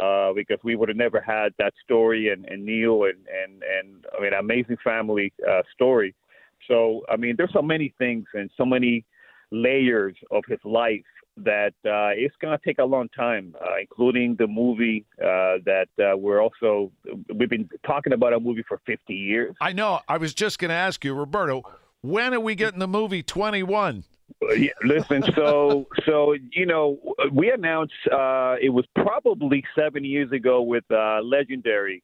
uh, 0.00 0.32
because 0.32 0.58
we 0.64 0.76
would 0.76 0.88
have 0.88 0.96
never 0.96 1.20
had 1.20 1.52
that 1.58 1.72
story 1.84 2.30
and, 2.30 2.44
and 2.46 2.64
Neil 2.64 3.04
and 3.04 3.18
and 3.28 3.62
and 3.62 4.06
I 4.16 4.22
mean 4.22 4.32
amazing 4.32 4.78
family 4.82 5.32
uh, 5.48 5.62
story. 5.74 6.14
So 6.66 7.02
I 7.08 7.16
mean, 7.16 7.34
there's 7.36 7.52
so 7.52 7.62
many 7.62 7.94
things 7.98 8.26
and 8.34 8.50
so 8.56 8.64
many 8.64 9.04
layers 9.50 10.14
of 10.30 10.44
his 10.48 10.58
life 10.64 11.04
that 11.44 11.74
uh, 11.84 12.10
it's 12.14 12.34
going 12.40 12.56
to 12.56 12.64
take 12.64 12.78
a 12.78 12.84
long 12.84 13.08
time, 13.10 13.54
uh, 13.60 13.78
including 13.80 14.36
the 14.36 14.46
movie 14.46 15.04
uh, 15.20 15.58
that 15.64 15.88
uh, 15.98 16.16
we're 16.16 16.42
also 16.42 16.90
we've 17.34 17.50
been 17.50 17.68
talking 17.86 18.12
about 18.12 18.32
a 18.32 18.40
movie 18.40 18.64
for 18.68 18.80
50 18.86 19.14
years. 19.14 19.54
I 19.60 19.72
know. 19.72 20.00
I 20.08 20.16
was 20.16 20.34
just 20.34 20.58
going 20.58 20.70
to 20.70 20.74
ask 20.74 21.04
you, 21.04 21.14
Roberto, 21.14 21.62
when 22.00 22.34
are 22.34 22.40
we 22.40 22.54
getting 22.54 22.80
the 22.80 22.88
movie 22.88 23.22
21? 23.22 24.04
Yeah, 24.56 24.70
listen, 24.84 25.22
so 25.34 25.86
so 26.06 26.34
you 26.52 26.66
know, 26.66 26.98
we 27.32 27.50
announced 27.50 27.94
uh, 28.12 28.56
it 28.60 28.70
was 28.70 28.86
probably 28.94 29.64
seven 29.76 30.04
years 30.04 30.30
ago 30.32 30.62
with 30.62 30.84
uh, 30.90 31.20
legendary 31.22 32.02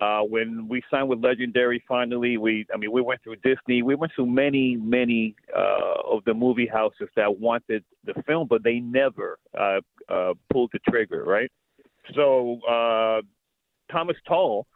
Uh, 0.00 0.22
when 0.22 0.66
we 0.68 0.82
signed 0.90 1.08
with 1.08 1.22
Legendary, 1.22 1.80
finally, 1.86 2.36
we 2.36 2.66
I 2.74 2.76
mean 2.76 2.90
we 2.90 3.00
went 3.00 3.22
through 3.22 3.36
Disney, 3.36 3.82
we 3.82 3.94
went 3.94 4.12
through 4.14 4.26
many 4.26 4.76
many 4.76 5.36
uh, 5.54 6.14
of 6.14 6.24
the 6.24 6.34
movie 6.34 6.66
houses 6.66 7.08
that 7.14 7.38
wanted 7.38 7.84
the 8.04 8.14
film, 8.26 8.48
but 8.48 8.64
they 8.64 8.80
never 8.80 9.38
uh, 9.56 9.80
uh, 10.08 10.34
pulled 10.50 10.70
the 10.72 10.80
trigger, 10.90 11.22
right? 11.24 11.50
So 12.14 12.58
uh, 12.68 13.22
Thomas 13.90 14.16
Tull, 14.26 14.66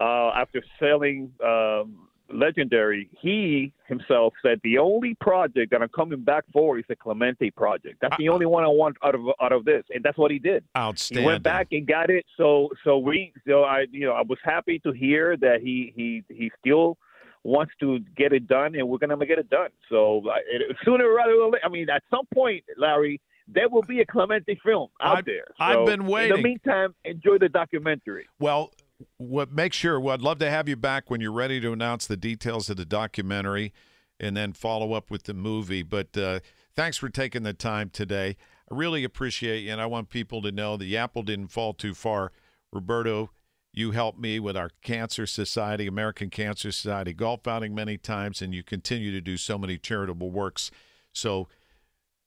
uh, 0.00 0.30
after 0.30 0.62
selling 0.80 1.32
um, 1.44 2.08
Legendary, 2.32 3.08
he 3.20 3.72
himself 3.86 4.32
said 4.42 4.60
the 4.64 4.78
only 4.78 5.14
project 5.14 5.70
that 5.70 5.82
I'm 5.82 5.88
coming 5.88 6.22
back 6.22 6.44
for 6.52 6.78
is 6.78 6.84
the 6.88 6.96
Clemente 6.96 7.50
project. 7.50 7.98
That's 8.00 8.16
the 8.16 8.28
only 8.28 8.46
one 8.46 8.64
I 8.64 8.68
want 8.68 8.96
out 9.04 9.14
of 9.14 9.20
out 9.40 9.52
of 9.52 9.64
this, 9.64 9.84
and 9.94 10.02
that's 10.02 10.18
what 10.18 10.30
he 10.30 10.38
did. 10.38 10.64
Outstanding. 10.76 11.22
He 11.22 11.26
went 11.26 11.42
back 11.42 11.68
and 11.72 11.86
got 11.86 12.10
it. 12.10 12.24
So 12.36 12.70
so 12.84 12.98
we 12.98 13.32
so 13.46 13.64
I 13.64 13.86
you 13.90 14.06
know 14.06 14.12
I 14.12 14.22
was 14.22 14.38
happy 14.42 14.78
to 14.80 14.92
hear 14.92 15.36
that 15.38 15.60
he 15.60 15.92
he 15.94 16.24
he 16.28 16.50
still 16.60 16.96
wants 17.44 17.72
to 17.80 17.98
get 18.16 18.32
it 18.32 18.46
done, 18.46 18.74
and 18.74 18.88
we're 18.88 18.98
gonna 18.98 19.16
get 19.26 19.38
it 19.38 19.50
done. 19.50 19.70
So 19.88 20.22
uh, 20.28 20.34
it, 20.50 20.76
sooner 20.84 21.12
rather 21.12 21.32
than 21.32 21.50
later, 21.52 21.64
I 21.64 21.68
mean, 21.68 21.90
at 21.90 22.02
some 22.10 22.26
point, 22.32 22.64
Larry, 22.76 23.20
there 23.48 23.68
will 23.68 23.82
be 23.82 24.00
a 24.00 24.06
Clemente 24.06 24.58
film 24.64 24.88
out 25.00 25.18
I've- 25.18 25.30
there. 25.30 25.44
I've 25.58 25.74
So, 25.74 25.86
been 25.86 26.00
In 26.02 26.28
the 26.30 26.42
meantime, 26.42 26.94
enjoy 27.04 27.38
the 27.38 27.48
documentary. 27.48 28.28
Well, 28.38 28.72
what 29.16 29.52
make 29.52 29.72
sure 29.72 29.98
well, 30.00 30.14
I'd 30.14 30.22
love 30.22 30.38
to 30.38 30.50
have 30.50 30.68
you 30.68 30.76
back 30.76 31.10
when 31.10 31.20
you're 31.20 31.32
ready 31.32 31.60
to 31.60 31.72
announce 31.72 32.06
the 32.06 32.16
details 32.16 32.70
of 32.70 32.76
the 32.76 32.84
documentary 32.84 33.72
and 34.20 34.36
then 34.36 34.52
follow 34.52 34.92
up 34.92 35.10
with 35.10 35.24
the 35.24 35.34
movie. 35.34 35.82
But 35.82 36.16
uh, 36.16 36.40
thanks 36.74 36.96
for 36.96 37.08
taking 37.08 37.42
the 37.42 37.52
time 37.52 37.90
today. 37.90 38.36
I 38.70 38.74
really 38.74 39.04
appreciate 39.04 39.60
you, 39.60 39.72
and 39.72 39.80
I 39.80 39.86
want 39.86 40.08
people 40.08 40.42
to 40.42 40.52
know 40.52 40.76
the 40.76 40.96
apple 40.96 41.22
didn't 41.22 41.48
fall 41.48 41.74
too 41.74 41.94
far. 41.94 42.32
Roberto, 42.72 43.30
you 43.72 43.90
helped 43.90 44.18
me 44.18 44.38
with 44.38 44.56
our 44.56 44.70
Cancer 44.82 45.26
Society, 45.26 45.86
American 45.86 46.30
Cancer 46.30 46.70
Society 46.72 47.12
golf 47.12 47.46
outing 47.46 47.74
many 47.74 47.98
times, 47.98 48.40
and 48.40 48.54
you 48.54 48.62
continue 48.62 49.10
to 49.10 49.20
do 49.20 49.36
so 49.36 49.58
many 49.58 49.78
charitable 49.78 50.30
works. 50.30 50.70
So 51.12 51.48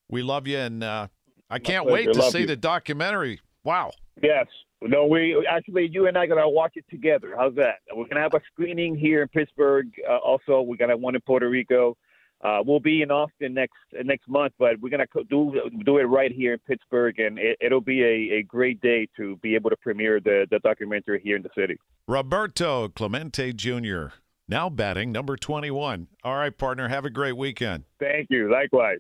we 0.10 0.22
love 0.22 0.48
you, 0.48 0.58
and 0.58 0.84
uh, 0.84 1.08
I 1.50 1.60
can't 1.60 1.86
wait 1.86 2.12
to 2.12 2.20
Love 2.20 2.32
see 2.32 2.42
you. 2.42 2.48
the 2.48 2.56
documentary. 2.56 3.40
Wow. 3.64 3.92
Yes. 4.22 4.48
No, 4.82 5.06
we 5.06 5.46
actually 5.50 5.90
you 5.92 6.08
and 6.08 6.18
I 6.18 6.24
are 6.24 6.28
gonna 6.28 6.50
watch 6.50 6.74
it 6.76 6.86
together. 6.90 7.34
How's 7.38 7.56
that? 7.56 7.80
We're 7.94 8.08
gonna 8.08 8.22
have 8.22 8.34
a 8.34 8.42
screening 8.52 8.96
here 8.96 9.22
in 9.22 9.28
Pittsburgh. 9.28 9.88
Uh, 10.08 10.18
also, 10.18 10.62
we're 10.62 10.78
gonna 10.78 10.94
have 10.94 11.00
one 11.00 11.16
in 11.16 11.22
Puerto 11.22 11.50
Rico. 11.50 11.98
Uh, 12.44 12.62
we'll 12.66 12.80
be 12.80 13.02
in 13.02 13.12
Austin 13.12 13.54
next 13.54 13.74
uh, 13.98 14.04
next 14.04 14.28
month, 14.28 14.54
but 14.60 14.80
we're 14.80 14.90
gonna 14.90 15.06
do 15.30 15.60
do 15.86 15.98
it 15.98 16.04
right 16.04 16.32
here 16.32 16.54
in 16.54 16.60
Pittsburgh, 16.60 17.18
and 17.20 17.40
it, 17.40 17.58
it'll 17.60 17.82
be 17.82 18.04
a, 18.04 18.38
a 18.38 18.44
great 18.44 18.80
day 18.82 19.08
to 19.18 19.38
be 19.38 19.56
able 19.56 19.70
to 19.70 19.78
premiere 19.78 20.20
the 20.20 20.46
the 20.52 20.60
documentary 20.60 21.20
here 21.24 21.36
in 21.36 21.42
the 21.42 21.50
city. 21.58 21.78
Roberto 22.08 22.88
Clemente 22.90 23.52
Jr., 23.54 24.08
now 24.48 24.70
batting 24.70 25.12
number 25.12 25.36
21. 25.36 26.08
All 26.24 26.36
right, 26.36 26.56
partner, 26.56 26.88
have 26.88 27.06
a 27.06 27.10
great 27.10 27.36
weekend. 27.36 27.86
Thank 28.00 28.28
you. 28.30 28.52
Likewise. 28.52 29.00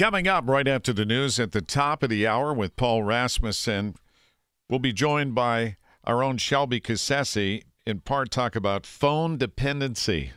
Coming 0.00 0.26
up 0.26 0.48
right 0.48 0.66
after 0.66 0.94
the 0.94 1.04
news 1.04 1.38
at 1.38 1.52
the 1.52 1.60
top 1.60 2.02
of 2.02 2.08
the 2.08 2.26
hour 2.26 2.54
with 2.54 2.74
Paul 2.74 3.02
Rasmussen, 3.02 3.96
we'll 4.66 4.78
be 4.78 4.94
joined 4.94 5.34
by 5.34 5.76
our 6.04 6.22
own 6.22 6.38
Shelby 6.38 6.80
Cassesi 6.80 7.64
in 7.84 8.00
part 8.00 8.30
talk 8.30 8.56
about 8.56 8.86
phone 8.86 9.36
dependency. 9.36 10.32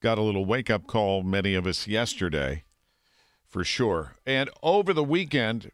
Got 0.00 0.16
a 0.16 0.22
little 0.22 0.46
wake 0.46 0.70
up 0.70 0.86
call, 0.86 1.22
many 1.22 1.54
of 1.54 1.66
us 1.66 1.86
yesterday, 1.86 2.64
for 3.46 3.64
sure. 3.64 4.14
And 4.24 4.48
over 4.62 4.94
the 4.94 5.04
weekend, 5.04 5.72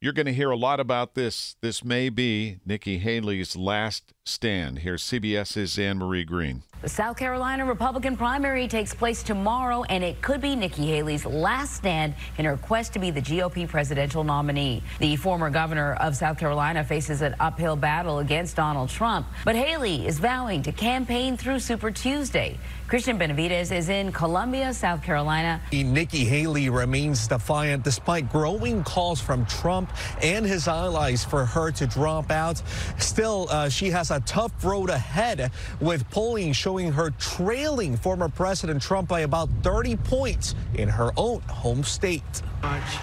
you're 0.00 0.14
going 0.14 0.24
to 0.24 0.32
hear 0.32 0.50
a 0.50 0.56
lot 0.56 0.80
about 0.80 1.14
this. 1.14 1.56
This 1.60 1.84
may 1.84 2.08
be 2.08 2.56
Nikki 2.64 3.00
Haley's 3.00 3.54
last 3.54 4.14
stand. 4.24 4.78
Here's 4.78 5.02
CBS's 5.02 5.78
Anne 5.78 5.98
Marie 5.98 6.24
Green. 6.24 6.62
The 6.80 6.88
South 6.88 7.16
Carolina 7.16 7.64
Republican 7.64 8.16
primary 8.16 8.68
takes 8.68 8.94
place 8.94 9.24
tomorrow, 9.24 9.82
and 9.82 10.04
it 10.04 10.22
could 10.22 10.40
be 10.40 10.54
Nikki 10.54 10.86
Haley's 10.86 11.26
last 11.26 11.74
stand 11.74 12.14
in 12.36 12.44
her 12.44 12.56
quest 12.56 12.92
to 12.92 13.00
be 13.00 13.10
the 13.10 13.20
GOP 13.20 13.66
presidential 13.66 14.22
nominee. 14.22 14.84
The 15.00 15.16
former 15.16 15.50
governor 15.50 15.94
of 15.94 16.14
South 16.14 16.38
Carolina 16.38 16.84
faces 16.84 17.20
an 17.20 17.34
uphill 17.40 17.74
battle 17.74 18.20
against 18.20 18.54
Donald 18.54 18.90
Trump, 18.90 19.26
but 19.44 19.56
Haley 19.56 20.06
is 20.06 20.20
vowing 20.20 20.62
to 20.62 20.70
campaign 20.70 21.36
through 21.36 21.58
Super 21.58 21.90
Tuesday. 21.90 22.56
Christian 22.86 23.18
Benavides 23.18 23.72
is 23.72 23.88
in 23.88 24.12
Columbia, 24.12 24.72
South 24.72 25.02
Carolina. 25.02 25.60
Nikki 25.72 26.24
Haley 26.24 26.70
remains 26.70 27.26
defiant 27.26 27.82
despite 27.82 28.30
growing 28.30 28.84
calls 28.84 29.20
from 29.20 29.44
Trump 29.46 29.92
and 30.22 30.46
his 30.46 30.68
allies 30.68 31.24
for 31.24 31.44
her 31.44 31.70
to 31.72 31.86
drop 31.88 32.30
out. 32.30 32.62
Still, 32.98 33.48
uh, 33.50 33.68
she 33.68 33.90
has 33.90 34.10
a 34.12 34.20
tough 34.20 34.52
road 34.64 34.90
ahead 34.90 35.50
with 35.80 36.08
polling 36.10 36.52
showing 36.52 36.67
her 36.76 37.10
trailing 37.18 37.96
former 37.96 38.28
President 38.28 38.82
Trump 38.82 39.08
by 39.08 39.20
about 39.20 39.48
30 39.62 39.96
points 39.96 40.54
in 40.74 40.86
her 40.86 41.10
own 41.16 41.40
home 41.40 41.82
state. 41.82 42.42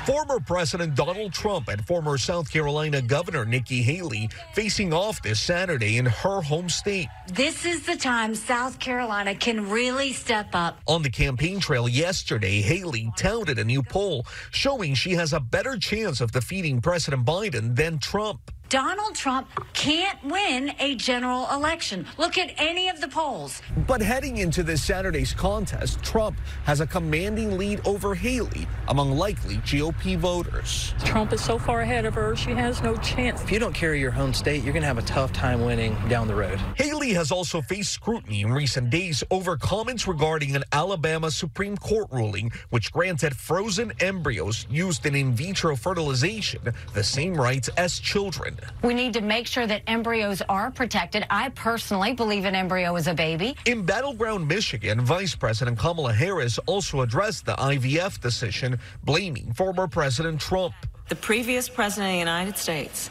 Former 0.06 0.40
President 0.40 0.94
Donald 0.94 1.34
Trump 1.34 1.70
and 1.70 1.86
former 1.88 2.18
South 2.18 2.52
Carolina 2.52 3.02
Governor 3.02 3.44
Nikki 3.44 3.82
Haley 3.82 4.30
facing 4.54 4.94
off 4.94 5.22
this 5.24 5.40
Saturday 5.40 5.98
in 5.98 6.06
her 6.06 6.42
home 6.42 6.70
state. 6.70 7.08
This 7.34 7.66
is 7.66 7.88
the 7.88 7.96
time 7.96 8.36
South 8.36 8.78
Carolina 8.80 9.34
can 9.34 9.70
really 9.70 10.14
step 10.14 10.50
up. 10.54 10.80
On 10.88 11.02
the 11.02 11.10
campaign 11.10 11.60
trail 11.60 11.90
yesterday, 11.90 12.62
Haley 12.62 13.12
touted 13.18 13.58
a 13.58 13.64
new 13.64 13.82
poll 13.82 14.28
showing 14.52 14.94
she 14.94 15.14
has 15.14 15.34
a 15.34 15.40
better 15.40 15.78
chance 15.78 16.22
of 16.22 16.32
defeating 16.32 16.82
President 16.82 17.26
Biden 17.26 17.76
than 17.76 17.98
Trump. 17.98 18.52
Donald 18.76 19.16
Trump 19.16 19.48
can't 19.72 20.22
win 20.26 20.74
a 20.80 20.96
general 20.96 21.48
election. 21.54 22.06
Look 22.18 22.38
at 22.38 22.52
any 22.58 22.90
of 22.90 23.00
the 23.00 23.08
polls. 23.08 23.62
But 23.88 24.02
heading 24.02 24.40
into 24.40 24.64
this 24.64 24.84
Saturday's 24.84 25.34
contest, 25.34 26.04
Trump 26.04 26.38
has 26.66 26.82
a 26.82 26.86
commanding 26.86 27.58
lead 27.58 27.80
over 27.88 28.14
Haley 28.14 28.68
among 28.90 29.12
likely 29.12 29.60
GOP 29.60 30.18
voters. 30.18 30.94
Trump 31.06 31.32
is 31.32 31.42
so 31.42 31.58
far 31.58 31.82
ahead 31.82 32.04
of 32.04 32.16
her, 32.16 32.36
she 32.36 32.52
has 32.52 32.84
no 32.84 32.98
chance. 32.98 33.42
If 33.42 33.50
you 33.50 33.60
don't 33.60 33.74
carry 33.74 34.02
your 34.02 34.12
home 34.12 34.34
state, 34.34 34.62
you're 34.62 34.74
going 34.74 34.84
to 34.84 34.88
have 34.88 34.98
a 34.98 35.04
tough 35.04 35.32
time 35.32 35.64
winning 35.64 35.96
down 36.10 36.28
the 36.28 36.36
road. 36.36 36.60
Haley 36.76 37.14
has 37.14 37.32
also 37.32 37.62
faced 37.62 37.94
scrutiny 37.94 38.42
in 38.42 38.52
recent 38.52 38.90
days 38.90 39.24
over 39.32 39.56
comments 39.56 40.06
regarding 40.06 40.54
an 40.54 40.66
Alabama 40.74 41.32
Supreme 41.32 41.78
Court 41.78 42.08
ruling 42.12 42.52
which 42.72 42.92
granted 42.92 43.38
frozen 43.38 43.94
embryos 44.02 44.68
used 44.70 45.06
in 45.06 45.16
in 45.16 45.32
vitro 45.32 45.78
fertilization 45.78 46.60
the 46.94 47.04
same 47.04 47.36
rights 47.36 47.70
as 47.78 48.00
children. 48.00 48.58
We 48.82 48.94
need 48.94 49.14
to 49.14 49.22
make 49.22 49.48
sure 49.48 49.66
that 49.68 49.82
embryos 49.88 50.42
are 50.48 50.72
protected. 50.72 51.26
I 51.30 51.50
personally 51.50 52.14
believe 52.14 52.46
an 52.46 52.56
embryo 52.56 52.96
is 52.96 53.08
a 53.08 53.14
baby. 53.14 53.56
In 53.66 53.84
battleground 53.84 54.48
Michigan, 54.48 55.02
Vice 55.02 55.36
President 55.36 55.78
Kamala 55.78 56.14
Harris 56.14 56.60
also 56.66 57.02
addressed 57.02 57.46
the 57.46 57.54
IVF 57.54 58.22
decision, 58.22 58.80
blaming 59.04 59.54
former 59.54 59.88
President 59.88 60.40
Trump. 60.40 60.74
The 61.10 61.16
previous 61.16 61.70
president 61.70 62.10
of 62.10 62.14
the 62.14 62.20
United 62.20 62.58
States 62.58 63.10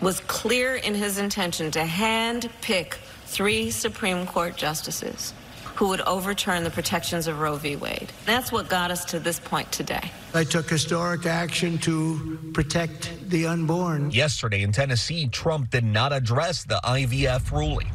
was 0.00 0.20
clear 0.20 0.76
in 0.76 0.94
his 0.94 1.18
intention 1.18 1.70
to 1.72 1.84
hand 1.84 2.50
pick 2.60 2.98
three 3.26 3.70
Supreme 3.70 4.26
Court 4.26 4.56
justices 4.56 5.32
who 5.74 5.88
would 5.88 6.00
overturn 6.02 6.64
the 6.64 6.70
protections 6.70 7.26
of 7.26 7.40
Roe 7.40 7.56
v. 7.56 7.76
Wade. 7.76 8.12
That's 8.26 8.52
what 8.52 8.68
got 8.68 8.90
us 8.90 9.04
to 9.06 9.18
this 9.18 9.40
point 9.40 9.70
today. 9.72 10.10
I 10.32 10.44
took 10.44 10.68
historic 10.68 11.26
action 11.26 11.78
to 11.78 12.38
protect 12.52 13.28
the 13.28 13.46
unborn. 13.46 14.10
Yesterday 14.10 14.62
in 14.62 14.72
Tennessee, 14.72 15.28
Trump 15.28 15.70
did 15.70 15.84
not 15.84 16.12
address 16.12 16.64
the 16.64 16.80
IVF 16.84 17.50
ruling. 17.50 17.90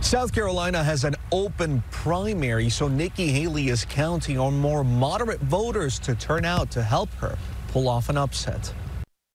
South 0.00 0.32
Carolina 0.32 0.82
has 0.82 1.04
an 1.04 1.14
open 1.30 1.82
primary, 1.90 2.70
so 2.70 2.88
Nikki 2.88 3.28
Haley 3.28 3.68
is 3.68 3.84
counting 3.84 4.38
on 4.38 4.58
more 4.58 4.82
moderate 4.82 5.40
voters 5.40 5.98
to 6.00 6.14
turn 6.14 6.44
out 6.44 6.70
to 6.72 6.82
help 6.82 7.12
her 7.14 7.36
pull 7.68 7.88
off 7.88 8.08
an 8.08 8.16
upset. 8.16 8.72